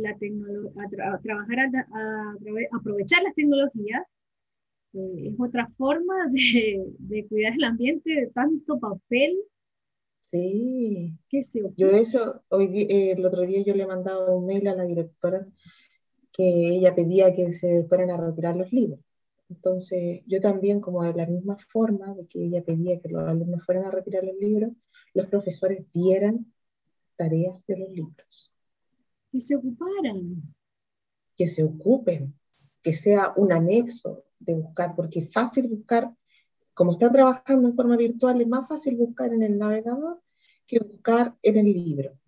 la 0.03 0.11
a 0.11 1.21
trabajar 1.21 1.59
a, 1.59 2.37
aprovechar 2.73 3.25
las 3.25 3.35
tecnologías 3.35 4.03
es 4.93 5.35
otra 5.39 5.69
forma 5.77 6.29
de, 6.31 6.87
de 7.01 7.27
cuidar 7.27 7.55
el 7.55 7.65
ambiente 7.65 8.15
de 8.15 8.27
tanto 8.29 8.79
papel 8.79 9.37
Sí. 10.37 11.19
Yo 11.77 11.89
eso, 11.89 12.43
hoy, 12.49 12.87
eh, 12.91 13.13
el 13.13 13.25
otro 13.25 13.43
día 13.43 13.63
yo 13.63 13.75
le 13.75 13.87
mandaba 13.87 14.35
un 14.35 14.47
mail 14.47 14.69
a 14.69 14.75
la 14.75 14.85
directora 14.85 15.47
que 16.33 16.45
ella 16.45 16.95
pedía 16.95 17.35
que 17.35 17.53
se 17.53 17.85
fueran 17.85 18.11
a 18.11 18.17
retirar 18.17 18.57
los 18.57 18.73
libros. 18.73 19.01
Entonces, 19.49 20.23
yo 20.27 20.41
también, 20.41 20.81
como 20.81 21.03
de 21.05 21.15
la 21.15 21.27
misma 21.27 21.57
forma 21.57 22.15
de 22.15 22.27
que 22.27 22.45
ella 22.45 22.65
pedía 22.65 23.01
que 23.01 23.09
los 23.09 23.27
alumnos 23.27 23.65
fueran 23.65 23.85
a 23.85 23.91
retirar 23.91 24.25
los 24.25 24.37
libros, 24.37 24.73
los 25.15 25.27
profesores 25.29 25.85
vieran 25.95 26.53
tareas 27.17 27.65
de 27.67 27.79
los 27.79 27.91
libros. 27.91 28.53
Que 29.33 29.41
se 29.41 29.57
ocuparan. 29.57 30.43
Que 31.37 31.49
se 31.49 31.65
ocupen, 31.65 32.35
que 32.83 32.93
sea 32.93 33.33
un 33.37 33.53
anexo 33.53 34.25
de 34.39 34.55
buscar, 34.55 34.95
porque 34.95 35.21
es 35.21 35.33
fácil 35.33 35.69
buscar 35.69 36.13
como 36.77 36.93
están 36.93 37.11
trabajando 37.11 37.69
en 37.69 37.75
forma 37.75 37.97
virtual, 37.97 38.39
es 38.39 38.49
más 38.49 38.69
fácil 38.69 38.97
buscar 38.97 39.33
en 39.33 39.43
el 39.43 39.57
navegador 39.57 40.21
que 40.67 40.79
buscar 40.79 41.37
en 41.43 41.59
el 41.59 41.73
libro. 41.73 42.19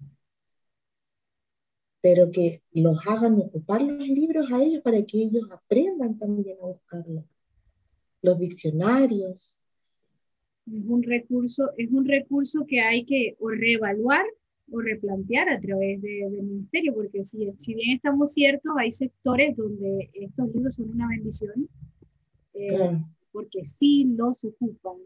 Pero 2.01 2.31
que 2.31 2.63
los 2.73 2.97
hagan 3.07 3.39
ocupar 3.39 3.83
los 3.83 4.09
libros 4.09 4.51
a 4.53 4.63
ellos 4.63 4.83
para 4.83 5.03
que 5.05 5.19
ellos 5.19 5.49
aprendan 5.51 6.19
también 6.19 6.57
a 6.63 6.67
buscarlos. 6.67 7.25
Los 8.23 8.39
diccionarios. 8.39 9.59
Es 10.67 10.85
un 10.87 11.03
recurso, 11.03 11.71
es 11.77 11.91
un 11.91 12.07
recurso 12.07 12.65
que 12.67 12.81
hay 12.81 13.05
que 13.05 13.37
o 13.41 13.49
reevaluar 13.49 14.25
o 14.71 14.81
replantear 14.81 15.49
a 15.49 15.61
través 15.61 16.01
del 16.03 16.31
ministerio, 16.31 16.95
porque 16.95 17.25
si, 17.25 17.51
si 17.57 17.75
bien 17.75 17.97
estamos 17.97 18.33
ciertos, 18.35 18.71
hay 18.77 18.93
sectores 18.93 19.57
donde 19.57 20.11
estos 20.13 20.55
libros 20.55 20.75
son 20.75 20.91
una 20.91 21.09
bendición. 21.09 21.69
Eh, 22.55 22.99
porque 23.33 23.65
sí 23.65 24.05
los 24.17 24.45
ocupan. 24.45 24.97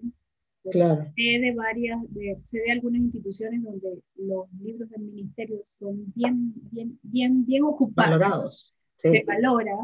Claro. 0.71 1.05
Sé 1.17 1.41
de 1.41 1.55
varias, 1.55 1.99
de, 2.11 2.39
sé 2.45 2.59
de 2.59 2.73
algunas 2.73 3.01
instituciones 3.01 3.63
donde 3.63 4.01
los 4.17 4.47
libros 4.61 4.89
del 4.91 5.03
ministerio 5.03 5.65
son 5.79 6.13
bien, 6.15 6.53
bien, 6.71 6.99
bien, 7.03 7.45
bien 7.45 7.65
ocupados. 7.65 8.11
Valorados. 8.11 8.75
Se 8.99 9.25
valora. 9.25 9.77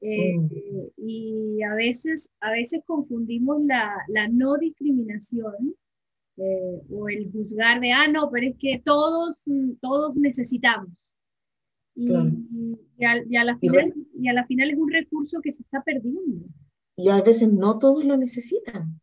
Eh, 0.00 0.36
mm. 0.36 0.48
y 0.96 1.62
a 1.62 1.74
veces, 1.74 2.32
a 2.40 2.50
veces 2.50 2.82
confundimos 2.84 3.64
la, 3.64 3.94
la 4.08 4.26
no 4.26 4.56
discriminación 4.56 5.76
eh, 6.38 6.80
o 6.90 7.08
el 7.08 7.30
juzgar 7.30 7.80
de, 7.80 7.92
ah, 7.92 8.08
no, 8.08 8.28
pero 8.32 8.48
es 8.48 8.56
que 8.58 8.82
todos, 8.84 9.44
todos 9.80 10.16
necesitamos. 10.16 10.90
Y, 11.94 12.10
y, 12.10 13.04
a, 13.04 13.22
y, 13.28 13.36
a, 13.36 13.44
la 13.44 13.56
final, 13.58 13.94
y 14.18 14.26
a 14.26 14.32
la 14.32 14.44
final 14.46 14.70
es 14.70 14.78
un 14.78 14.90
recurso 14.90 15.40
que 15.40 15.52
se 15.52 15.62
está 15.62 15.82
perdiendo 15.84 16.46
y 16.96 17.08
a 17.08 17.20
veces 17.22 17.52
no 17.52 17.78
todos 17.78 18.04
lo 18.04 18.16
necesitan. 18.16 19.00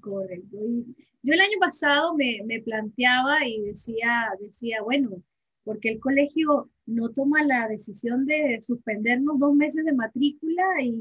Correcto. 0.00 0.56
yo 1.22 1.32
el 1.32 1.40
año 1.40 1.58
pasado 1.60 2.14
me, 2.14 2.40
me, 2.44 2.60
planteaba 2.60 3.46
y 3.46 3.60
decía, 3.62 4.28
decía, 4.40 4.82
bueno, 4.82 5.22
porque 5.64 5.90
el 5.90 6.00
colegio 6.00 6.70
no 6.86 7.10
toma 7.10 7.44
la 7.44 7.68
decisión 7.68 8.26
de 8.26 8.58
suspendernos 8.60 9.38
dos 9.38 9.54
meses 9.54 9.84
de 9.84 9.92
matrícula 9.92 10.64
y, 10.82 11.00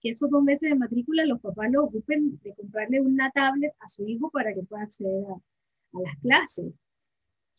que 0.00 0.10
esos 0.10 0.28
dos 0.28 0.42
meses 0.42 0.68
de 0.68 0.76
matrícula 0.76 1.24
los 1.24 1.40
papás 1.40 1.70
lo 1.72 1.84
ocupen 1.84 2.38
de 2.42 2.54
comprarle 2.54 3.00
una 3.00 3.30
tablet 3.30 3.72
a 3.80 3.88
su 3.88 4.06
hijo 4.06 4.30
para 4.30 4.52
que 4.52 4.62
pueda 4.62 4.82
acceder 4.82 5.24
a, 5.24 5.32
a 5.34 6.02
las 6.02 6.18
clases. 6.20 6.72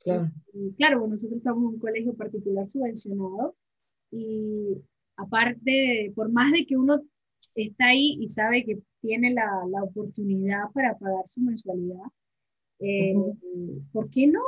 Claro. 0.04 0.30
Y, 0.54 0.72
claro, 0.74 1.08
nosotros 1.08 1.38
estamos 1.38 1.64
en 1.64 1.76
un 1.76 1.80
colegio 1.80 2.14
particular 2.14 2.70
subvencionado 2.70 3.56
y 4.12 4.78
aparte, 5.18 6.14
por 6.16 6.32
más 6.32 6.52
de 6.52 6.66
que 6.68 6.78
uno 6.78 7.02
está 7.56 7.88
ahí 7.88 8.18
y 8.20 8.28
sabe 8.28 8.64
que 8.64 8.80
tiene 9.06 9.34
la, 9.34 9.48
la 9.70 9.84
oportunidad 9.84 10.72
para 10.74 10.98
pagar 10.98 11.28
su 11.28 11.42
mensualidad, 11.42 12.06
eh, 12.80 13.14
¿por 13.92 14.10
qué 14.10 14.28
no? 14.28 14.42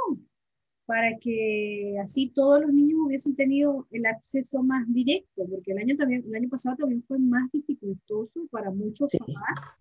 Para 0.86 1.18
que 1.20 1.98
así 2.02 2.32
todos 2.34 2.62
los 2.62 2.74
niños 2.74 3.00
hubiesen 3.06 3.36
tenido 3.36 3.88
el 3.92 4.06
acceso 4.06 4.64
más 4.64 4.92
directo, 4.92 5.46
porque 5.50 5.74
el 5.74 5.78
año, 5.78 5.96
también, 5.96 6.24
el 6.26 6.36
año 6.36 6.50
pasado 6.50 6.78
también 6.78 7.04
fue 7.04 7.20
más 7.20 7.52
dificultoso 7.52 8.48
para 8.50 8.72
muchos 8.72 9.12
papás 9.20 9.78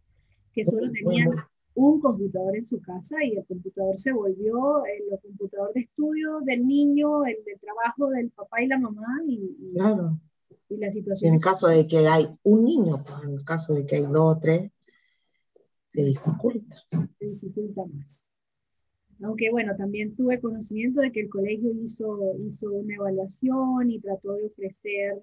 que 0.52 0.64
solo 0.64 0.90
tenían 0.90 1.28
un 1.74 2.00
computador 2.00 2.56
en 2.56 2.64
su 2.64 2.80
casa 2.80 3.16
y 3.24 3.36
el 3.36 3.44
computador 3.46 3.98
se 3.98 4.12
volvió 4.12 4.84
el, 4.86 5.18
computador 5.20 5.72
de 5.74 5.80
estudio 5.82 6.40
del 6.40 6.66
niño, 6.66 7.24
el 7.24 7.36
de 7.44 7.56
trabajo 7.60 8.08
del 8.10 8.30
papá 8.30 8.62
y 8.62 8.66
la 8.66 8.78
mamá. 8.78 9.06
Y, 9.26 9.72
claro. 9.74 10.18
Y 10.68 10.76
la 10.78 10.90
situación. 10.90 11.28
En 11.28 11.35
el 11.37 11.40
caso 11.40 11.68
de 11.68 11.87
que 11.87 11.98
hay 12.09 12.26
un 12.42 12.64
niño, 12.64 13.02
pues, 13.04 13.22
en 13.24 13.35
el 13.35 13.44
caso 13.44 13.74
de 13.74 13.87
que 13.87 13.96
hay 13.96 14.02
dos 14.02 14.37
o 14.37 14.38
tres, 14.40 14.70
se 15.88 16.02
dificulta. 16.02 16.76
Se 17.18 17.26
dificulta 17.26 17.85
más. 17.87 18.28
Aunque 19.22 19.50
bueno, 19.50 19.74
también 19.76 20.14
tuve 20.14 20.40
conocimiento 20.40 21.00
de 21.00 21.11
que 21.11 21.20
el 21.20 21.30
colegio 21.30 21.72
hizo, 21.72 22.35
hizo 22.46 22.70
una 22.70 22.96
evaluación 22.96 23.90
y 23.90 24.00
trató 24.00 24.35
de 24.35 24.46
ofrecer 24.46 25.22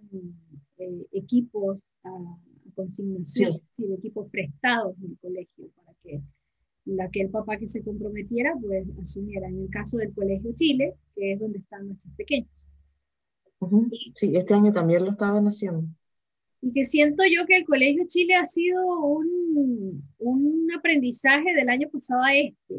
eh, 0.79 1.07
equipos 1.11 1.83
a, 2.03 2.37
consignación, 2.73 3.61
sí. 3.69 3.85
equipos 3.93 4.29
prestados 4.31 4.99
del 4.99 5.15
colegio 5.19 5.69
para 5.75 5.93
que 6.01 6.21
la 6.85 7.09
que 7.09 7.21
el 7.21 7.29
papá 7.29 7.57
que 7.57 7.67
se 7.67 7.83
comprometiera 7.83 8.53
pues 8.59 8.85
asumiera. 9.01 9.47
En 9.47 9.59
el 9.59 9.69
caso 9.69 9.97
del 9.97 10.13
Colegio 10.13 10.51
Chile, 10.53 10.95
que 11.15 11.33
es 11.33 11.39
donde 11.39 11.59
están 11.59 11.87
nuestros 11.87 12.13
pequeños. 12.15 12.62
Sí, 14.15 14.35
este 14.35 14.53
año 14.53 14.73
también 14.73 15.05
lo 15.05 15.11
estaban 15.11 15.45
haciendo. 15.45 15.87
y 16.61 16.71
que 16.71 16.85
siento 16.85 17.23
yo 17.25 17.45
que 17.45 17.57
el 17.57 17.65
Colegio 17.65 18.03
Chile 18.07 18.35
ha 18.35 18.45
sido 18.45 18.85
un, 19.05 20.03
un 20.19 20.67
aprendizaje 20.77 21.53
del 21.53 21.69
año 21.69 21.89
pasado 21.89 22.23
a 22.23 22.33
este. 22.35 22.75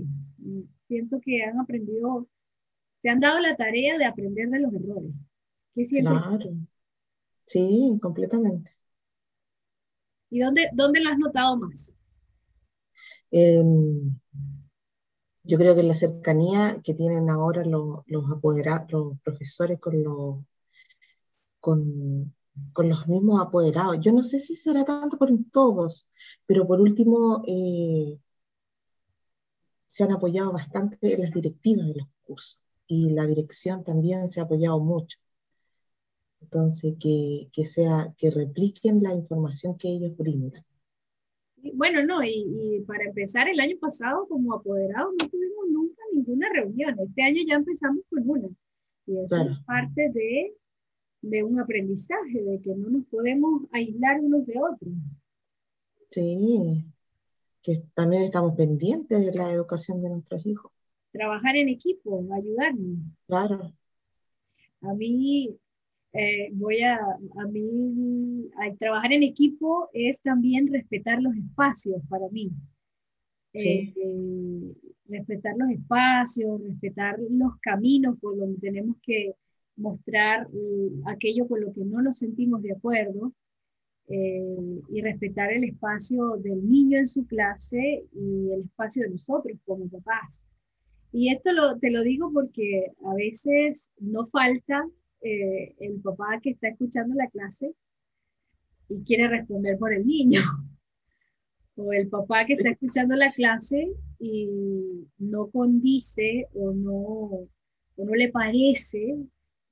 Siento 0.88 1.20
que 1.20 1.42
han 1.42 1.58
aprendido, 1.60 2.28
se 2.98 3.10
han 3.10 3.20
dado 3.20 3.40
la 3.40 3.56
tarea 3.56 3.98
de 3.98 4.04
aprender 4.06 4.48
de 4.48 4.60
los 4.60 4.72
errores. 4.74 5.12
¿Qué 5.74 5.84
sientes? 5.84 6.12
Claro. 6.12 6.50
Sí, 7.46 7.98
completamente. 8.00 8.70
¿Y 10.30 10.40
dónde, 10.40 10.68
dónde 10.72 11.00
lo 11.00 11.10
has 11.10 11.18
notado 11.18 11.56
más? 11.56 11.94
Em, 13.30 14.18
yo 15.42 15.58
creo 15.58 15.74
que 15.74 15.82
la 15.82 15.94
cercanía 15.94 16.80
que 16.82 16.94
tienen 16.94 17.28
ahora 17.30 17.64
los, 17.64 18.00
los 18.06 18.30
apoderados, 18.30 18.90
los 18.90 19.20
profesores 19.20 19.78
con 19.78 20.02
los, 20.02 20.38
con, 21.64 22.34
con, 22.74 22.90
los 22.90 23.08
mismos 23.08 23.40
apoderados. 23.40 23.98
Yo 24.00 24.12
no 24.12 24.22
sé 24.22 24.38
si 24.38 24.54
será 24.54 24.84
tanto 24.84 25.16
por 25.16 25.30
todos, 25.50 26.06
pero 26.44 26.66
por 26.66 26.78
último 26.78 27.42
eh, 27.48 28.18
se 29.86 30.04
han 30.04 30.12
apoyado 30.12 30.52
bastante 30.52 31.14
en 31.14 31.22
las 31.22 31.32
directivas 31.32 31.86
de 31.86 31.94
los 31.94 32.08
cursos 32.22 32.60
y 32.86 33.14
la 33.14 33.24
dirección 33.24 33.82
también 33.82 34.28
se 34.28 34.40
ha 34.40 34.42
apoyado 34.42 34.78
mucho. 34.78 35.18
Entonces, 36.42 36.96
que, 37.00 37.48
que 37.50 37.64
sea, 37.64 38.14
que 38.18 38.30
repliquen 38.30 39.02
la 39.02 39.14
información 39.14 39.78
que 39.78 39.88
ellos 39.88 40.14
brindan. 40.18 40.62
Bueno, 41.72 42.04
no, 42.04 42.22
y, 42.22 42.84
para 42.86 43.04
empezar, 43.04 43.48
el 43.48 43.58
año 43.58 43.78
pasado 43.80 44.28
como 44.28 44.52
apoderados 44.52 45.14
no 45.18 45.28
tuvimos 45.30 45.64
nunca 45.70 46.02
ninguna 46.12 46.46
reunión. 46.52 46.94
Este 47.00 47.22
año 47.22 47.40
ya 47.48 47.54
empezamos 47.54 48.04
con 48.10 48.28
una. 48.28 48.48
Y 49.06 49.16
eso 49.16 49.36
es 49.36 49.58
parte 49.64 50.10
de, 50.12 50.52
de 51.30 51.42
un 51.42 51.58
aprendizaje, 51.58 52.42
de 52.42 52.60
que 52.60 52.74
no 52.74 52.90
nos 52.90 53.06
podemos 53.06 53.62
aislar 53.72 54.20
unos 54.20 54.46
de 54.46 54.54
otros. 54.58 54.94
Sí, 56.10 56.84
que 57.62 57.82
también 57.94 58.22
estamos 58.22 58.54
pendientes 58.54 59.24
de 59.24 59.32
la 59.32 59.50
educación 59.50 60.02
de 60.02 60.10
nuestros 60.10 60.44
hijos. 60.46 60.70
Trabajar 61.12 61.56
en 61.56 61.68
equipo, 61.68 62.26
ayudarnos. 62.32 62.98
Claro. 63.26 63.72
A 64.82 64.94
mí, 64.94 65.56
eh, 66.12 66.50
voy 66.52 66.82
a, 66.82 66.96
a 66.96 67.46
mí, 67.50 68.50
trabajar 68.78 69.12
en 69.12 69.22
equipo 69.22 69.88
es 69.92 70.20
también 70.20 70.72
respetar 70.72 71.22
los 71.22 71.34
espacios 71.36 72.02
para 72.08 72.28
mí. 72.28 72.50
Eh, 73.54 73.94
respetar 75.06 75.54
los 75.56 75.70
espacios, 75.70 76.60
respetar 76.60 77.18
los 77.30 77.56
caminos 77.60 78.18
por 78.20 78.36
donde 78.36 78.58
tenemos 78.58 78.96
que 79.00 79.34
mostrar 79.76 80.48
mm, 80.48 81.08
aquello 81.08 81.46
con 81.48 81.60
lo 81.60 81.72
que 81.72 81.84
no 81.84 82.02
nos 82.02 82.18
sentimos 82.18 82.62
de 82.62 82.72
acuerdo 82.72 83.32
eh, 84.08 84.80
y 84.90 85.00
respetar 85.00 85.52
el 85.52 85.64
espacio 85.64 86.36
del 86.36 86.68
niño 86.68 86.98
en 86.98 87.06
su 87.06 87.26
clase 87.26 88.04
y 88.12 88.50
el 88.52 88.62
espacio 88.62 89.04
de 89.04 89.10
nosotros 89.10 89.58
como 89.64 89.88
papás. 89.88 90.46
Y 91.12 91.32
esto 91.32 91.52
lo, 91.52 91.78
te 91.78 91.90
lo 91.90 92.02
digo 92.02 92.30
porque 92.32 92.92
a 93.04 93.14
veces 93.14 93.90
no 93.98 94.26
falta 94.26 94.84
eh, 95.22 95.74
el 95.78 96.00
papá 96.02 96.38
que 96.42 96.50
está 96.50 96.68
escuchando 96.68 97.14
la 97.14 97.30
clase 97.30 97.72
y 98.88 99.02
quiere 99.04 99.28
responder 99.28 99.78
por 99.78 99.92
el 99.92 100.06
niño. 100.06 100.40
O 101.76 101.92
el 101.92 102.08
papá 102.08 102.46
que 102.46 102.52
está 102.52 102.70
escuchando 102.70 103.16
la 103.16 103.32
clase 103.32 103.92
y 104.20 104.48
no 105.18 105.48
condice 105.50 106.46
o 106.54 106.72
no, 106.72 106.94
o 106.94 107.48
no 107.96 108.14
le 108.14 108.30
parece 108.30 109.16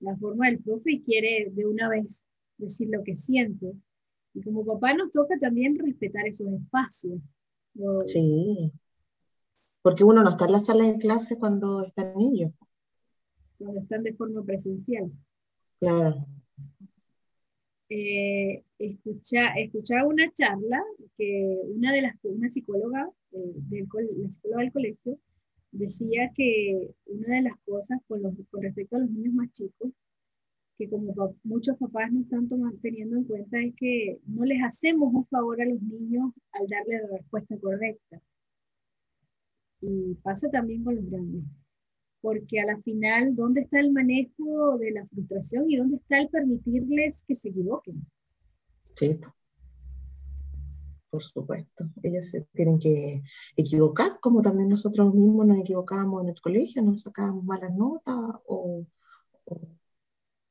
la 0.02 0.16
forma 0.16 0.46
del 0.48 0.58
profe 0.58 0.92
y 0.92 1.02
quiere 1.02 1.50
de 1.50 1.66
una 1.66 1.88
vez 1.88 2.26
decir 2.58 2.88
lo 2.90 3.02
que 3.02 3.16
siente. 3.16 3.72
Y 4.34 4.42
como 4.42 4.64
papá 4.64 4.94
nos 4.94 5.10
toca 5.10 5.38
también 5.38 5.78
respetar 5.78 6.26
esos 6.26 6.48
espacios. 6.52 7.20
Sí, 8.06 8.72
porque 9.80 10.04
uno 10.04 10.22
no 10.22 10.30
está 10.30 10.44
en 10.46 10.52
la 10.52 10.60
sala 10.60 10.86
de 10.86 10.98
clase 10.98 11.38
cuando 11.38 11.82
están 11.82 12.14
niños. 12.16 12.52
Cuando 13.58 13.80
están 13.80 14.02
de 14.02 14.14
forma 14.14 14.44
presencial. 14.44 15.10
Claro. 15.78 16.26
Eh, 17.88 18.64
escucha, 18.78 19.48
escuchaba 19.58 20.06
una 20.06 20.32
charla 20.32 20.82
que 21.18 21.60
una 21.66 21.92
de 21.92 22.02
las 22.02 22.16
una 22.22 22.48
psicóloga 22.48 23.06
eh, 23.32 23.52
del 23.54 23.86
la 23.86 24.30
psicóloga 24.30 24.62
del 24.62 24.72
colegio 24.72 25.18
decía 25.72 26.30
que 26.34 26.94
una 27.06 27.36
de 27.36 27.42
las 27.42 27.58
cosas 27.64 28.00
con, 28.06 28.22
los, 28.22 28.34
con 28.50 28.62
respecto 28.62 28.96
a 28.96 29.00
los 29.00 29.10
niños 29.10 29.34
más 29.34 29.50
chicos 29.52 29.90
que 30.78 30.88
como 30.88 31.14
muchos 31.44 31.76
papás 31.78 32.12
no 32.12 32.22
están 32.22 32.48
teniendo 32.80 33.16
en 33.16 33.24
cuenta 33.24 33.58
es 33.60 33.74
que 33.76 34.18
no 34.26 34.44
les 34.44 34.62
hacemos 34.62 35.12
un 35.12 35.26
favor 35.26 35.60
a 35.60 35.66
los 35.66 35.82
niños 35.82 36.32
al 36.52 36.66
darle 36.66 37.02
la 37.02 37.18
respuesta 37.18 37.56
correcta. 37.58 38.20
Y 39.80 40.14
pasa 40.22 40.48
también 40.50 40.84
con 40.84 40.96
los 40.96 41.10
grandes 41.10 41.44
porque 42.22 42.60
a 42.60 42.66
la 42.66 42.80
final, 42.80 43.34
¿dónde 43.34 43.62
está 43.62 43.80
el 43.80 43.92
manejo 43.92 44.78
de 44.78 44.92
la 44.92 45.06
frustración 45.08 45.68
y 45.68 45.76
dónde 45.76 45.96
está 45.96 46.20
el 46.20 46.28
permitirles 46.28 47.24
que 47.26 47.34
se 47.34 47.48
equivoquen? 47.48 48.06
Sí, 48.94 49.18
por 51.12 51.22
supuesto. 51.22 51.84
Ellos 52.02 52.30
se 52.30 52.40
tienen 52.54 52.78
que 52.78 53.22
equivocar, 53.54 54.18
como 54.20 54.40
también 54.40 54.70
nosotros 54.70 55.14
mismos 55.14 55.46
nos 55.46 55.58
equivocábamos 55.60 56.22
en 56.22 56.30
el 56.30 56.40
colegio, 56.40 56.82
nos 56.82 57.02
sacábamos 57.02 57.44
malas 57.44 57.74
notas 57.74 58.16
o, 58.46 58.86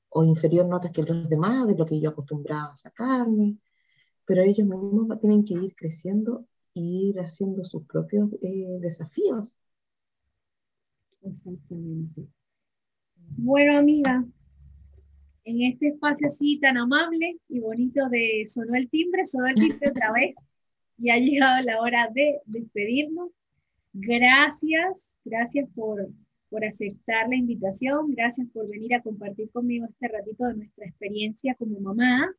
o, 0.09 0.23
inferior 0.23 0.67
notas 0.67 0.91
que 0.91 1.01
los 1.01 1.27
demás, 1.27 1.67
de 1.67 1.75
lo 1.75 1.85
que 1.85 1.99
yo 1.99 2.11
acostumbraba 2.11 2.73
a 2.73 2.77
sacarme. 2.77 3.57
Pero 4.25 4.43
ellos 4.43 4.67
mismos 4.67 5.19
tienen 5.19 5.43
que 5.43 5.55
ir 5.55 5.75
creciendo 5.75 6.45
e 6.75 6.79
ir 6.81 7.19
haciendo 7.19 7.63
sus 7.63 7.83
propios 7.87 8.29
eh, 8.41 8.77
desafíos 8.79 9.55
Exactamente. 11.23 12.27
Bueno, 13.37 13.77
amiga, 13.77 14.25
en 15.43 15.61
este 15.63 15.89
espacio 15.89 16.27
así 16.27 16.59
tan 16.59 16.77
amable 16.77 17.39
y 17.49 17.59
bonito 17.59 18.09
de 18.09 18.45
Sonó 18.47 18.75
el 18.75 18.89
timbre, 18.89 19.25
sonó 19.25 19.47
el 19.47 19.55
timbre 19.55 19.89
otra 19.89 20.11
vez 20.11 20.35
y 21.01 21.09
ha 21.09 21.17
llegado 21.17 21.61
la 21.63 21.81
hora 21.81 22.09
de 22.13 22.39
despedirnos. 22.45 23.31
Gracias, 23.93 25.17
gracias 25.25 25.67
por, 25.75 26.07
por 26.49 26.63
aceptar 26.63 27.27
la 27.27 27.35
invitación, 27.35 28.13
gracias 28.13 28.47
por 28.53 28.69
venir 28.71 28.93
a 28.93 29.01
compartir 29.01 29.49
conmigo 29.51 29.87
este 29.89 30.07
ratito 30.07 30.45
de 30.45 30.53
nuestra 30.55 30.85
experiencia 30.85 31.55
como 31.55 31.79
mamá, 31.79 32.33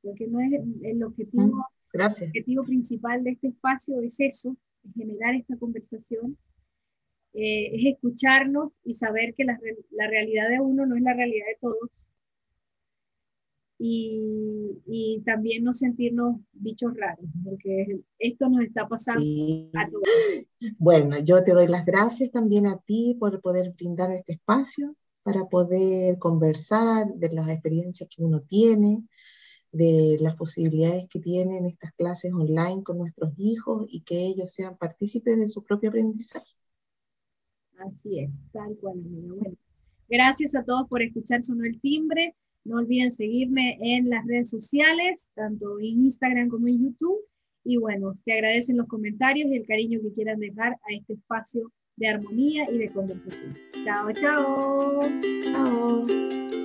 porque 0.00 0.26
no 0.26 0.40
es 0.40 0.52
el 0.82 1.02
objetivo, 1.02 1.56
mm, 1.56 1.62
gracias. 1.92 2.22
el 2.22 2.28
objetivo 2.28 2.64
principal 2.64 3.24
de 3.24 3.32
este 3.32 3.48
espacio 3.48 4.00
es 4.00 4.18
eso, 4.20 4.56
es 4.84 4.94
generar 4.94 5.34
esta 5.34 5.56
conversación 5.56 6.38
eh, 7.34 7.74
es 7.74 7.94
escucharnos 7.94 8.78
y 8.84 8.94
saber 8.94 9.34
que 9.34 9.42
la, 9.42 9.58
la, 9.90 10.06
realidad 10.06 10.48
de 10.48 10.60
uno 10.60 10.86
no 10.86 10.94
es 10.94 11.02
la 11.02 11.14
realidad 11.14 11.46
de 11.48 11.58
todos. 11.60 11.90
Y, 13.76 14.80
y, 14.86 15.20
también 15.26 15.64
no 15.64 15.74
sentirnos 15.74 16.40
bichos 16.52 16.96
raros, 16.96 17.26
porque 17.44 18.00
esto 18.20 18.48
nos 18.48 18.62
está 18.62 18.86
pasando 18.86 19.20
a 19.74 19.90
todos. 19.90 20.04
Bueno, 20.78 21.18
yo 21.18 21.42
te 21.42 21.52
doy 21.52 21.66
las 21.66 21.84
gracias 21.84 22.30
también 22.30 22.66
a 22.66 22.78
ti 22.78 23.16
por 23.18 23.40
poder 23.40 23.72
brindar 23.72 24.12
este 24.12 24.34
espacio 24.34 24.94
para 25.24 25.46
poder 25.46 26.18
conversar 26.18 27.12
de 27.14 27.30
las 27.32 27.48
experiencias 27.48 28.08
que 28.14 28.22
uno 28.22 28.42
tiene, 28.42 29.02
de 29.72 30.18
las 30.20 30.36
posibilidades 30.36 31.08
que 31.08 31.18
tienen 31.18 31.66
estas 31.66 31.92
clases 31.94 32.32
online 32.32 32.84
con 32.84 32.98
nuestros 32.98 33.32
hijos 33.38 33.86
y 33.88 34.02
que 34.02 34.18
ellos 34.26 34.52
sean 34.52 34.76
partícipes 34.76 35.36
de 35.36 35.48
su 35.48 35.64
propio 35.64 35.88
aprendizaje. 35.88 36.54
Así 37.78 38.20
es, 38.20 38.32
tal 38.52 38.76
cual, 38.76 39.00
Bueno, 39.00 39.56
gracias 40.08 40.54
a 40.54 40.62
todos 40.62 40.86
por 40.88 41.02
escuchar 41.02 41.42
Sonó 41.42 41.64
el 41.64 41.80
Timbre. 41.80 42.36
No 42.64 42.78
olviden 42.78 43.10
seguirme 43.10 43.78
en 43.80 44.08
las 44.08 44.26
redes 44.26 44.50
sociales, 44.50 45.30
tanto 45.34 45.78
en 45.78 46.04
Instagram 46.04 46.48
como 46.48 46.66
en 46.68 46.82
YouTube. 46.84 47.20
Y 47.64 47.78
bueno, 47.78 48.14
se 48.14 48.32
agradecen 48.32 48.76
los 48.76 48.88
comentarios 48.88 49.50
y 49.50 49.56
el 49.56 49.66
cariño 49.66 50.00
que 50.02 50.12
quieran 50.12 50.38
dejar 50.38 50.72
a 50.72 50.94
este 50.98 51.14
espacio 51.14 51.70
de 51.96 52.08
armonía 52.08 52.64
y 52.70 52.78
de 52.78 52.90
conversación. 52.90 53.54
Chao, 53.82 54.12
chao. 54.12 55.00
Chao. 55.44 56.63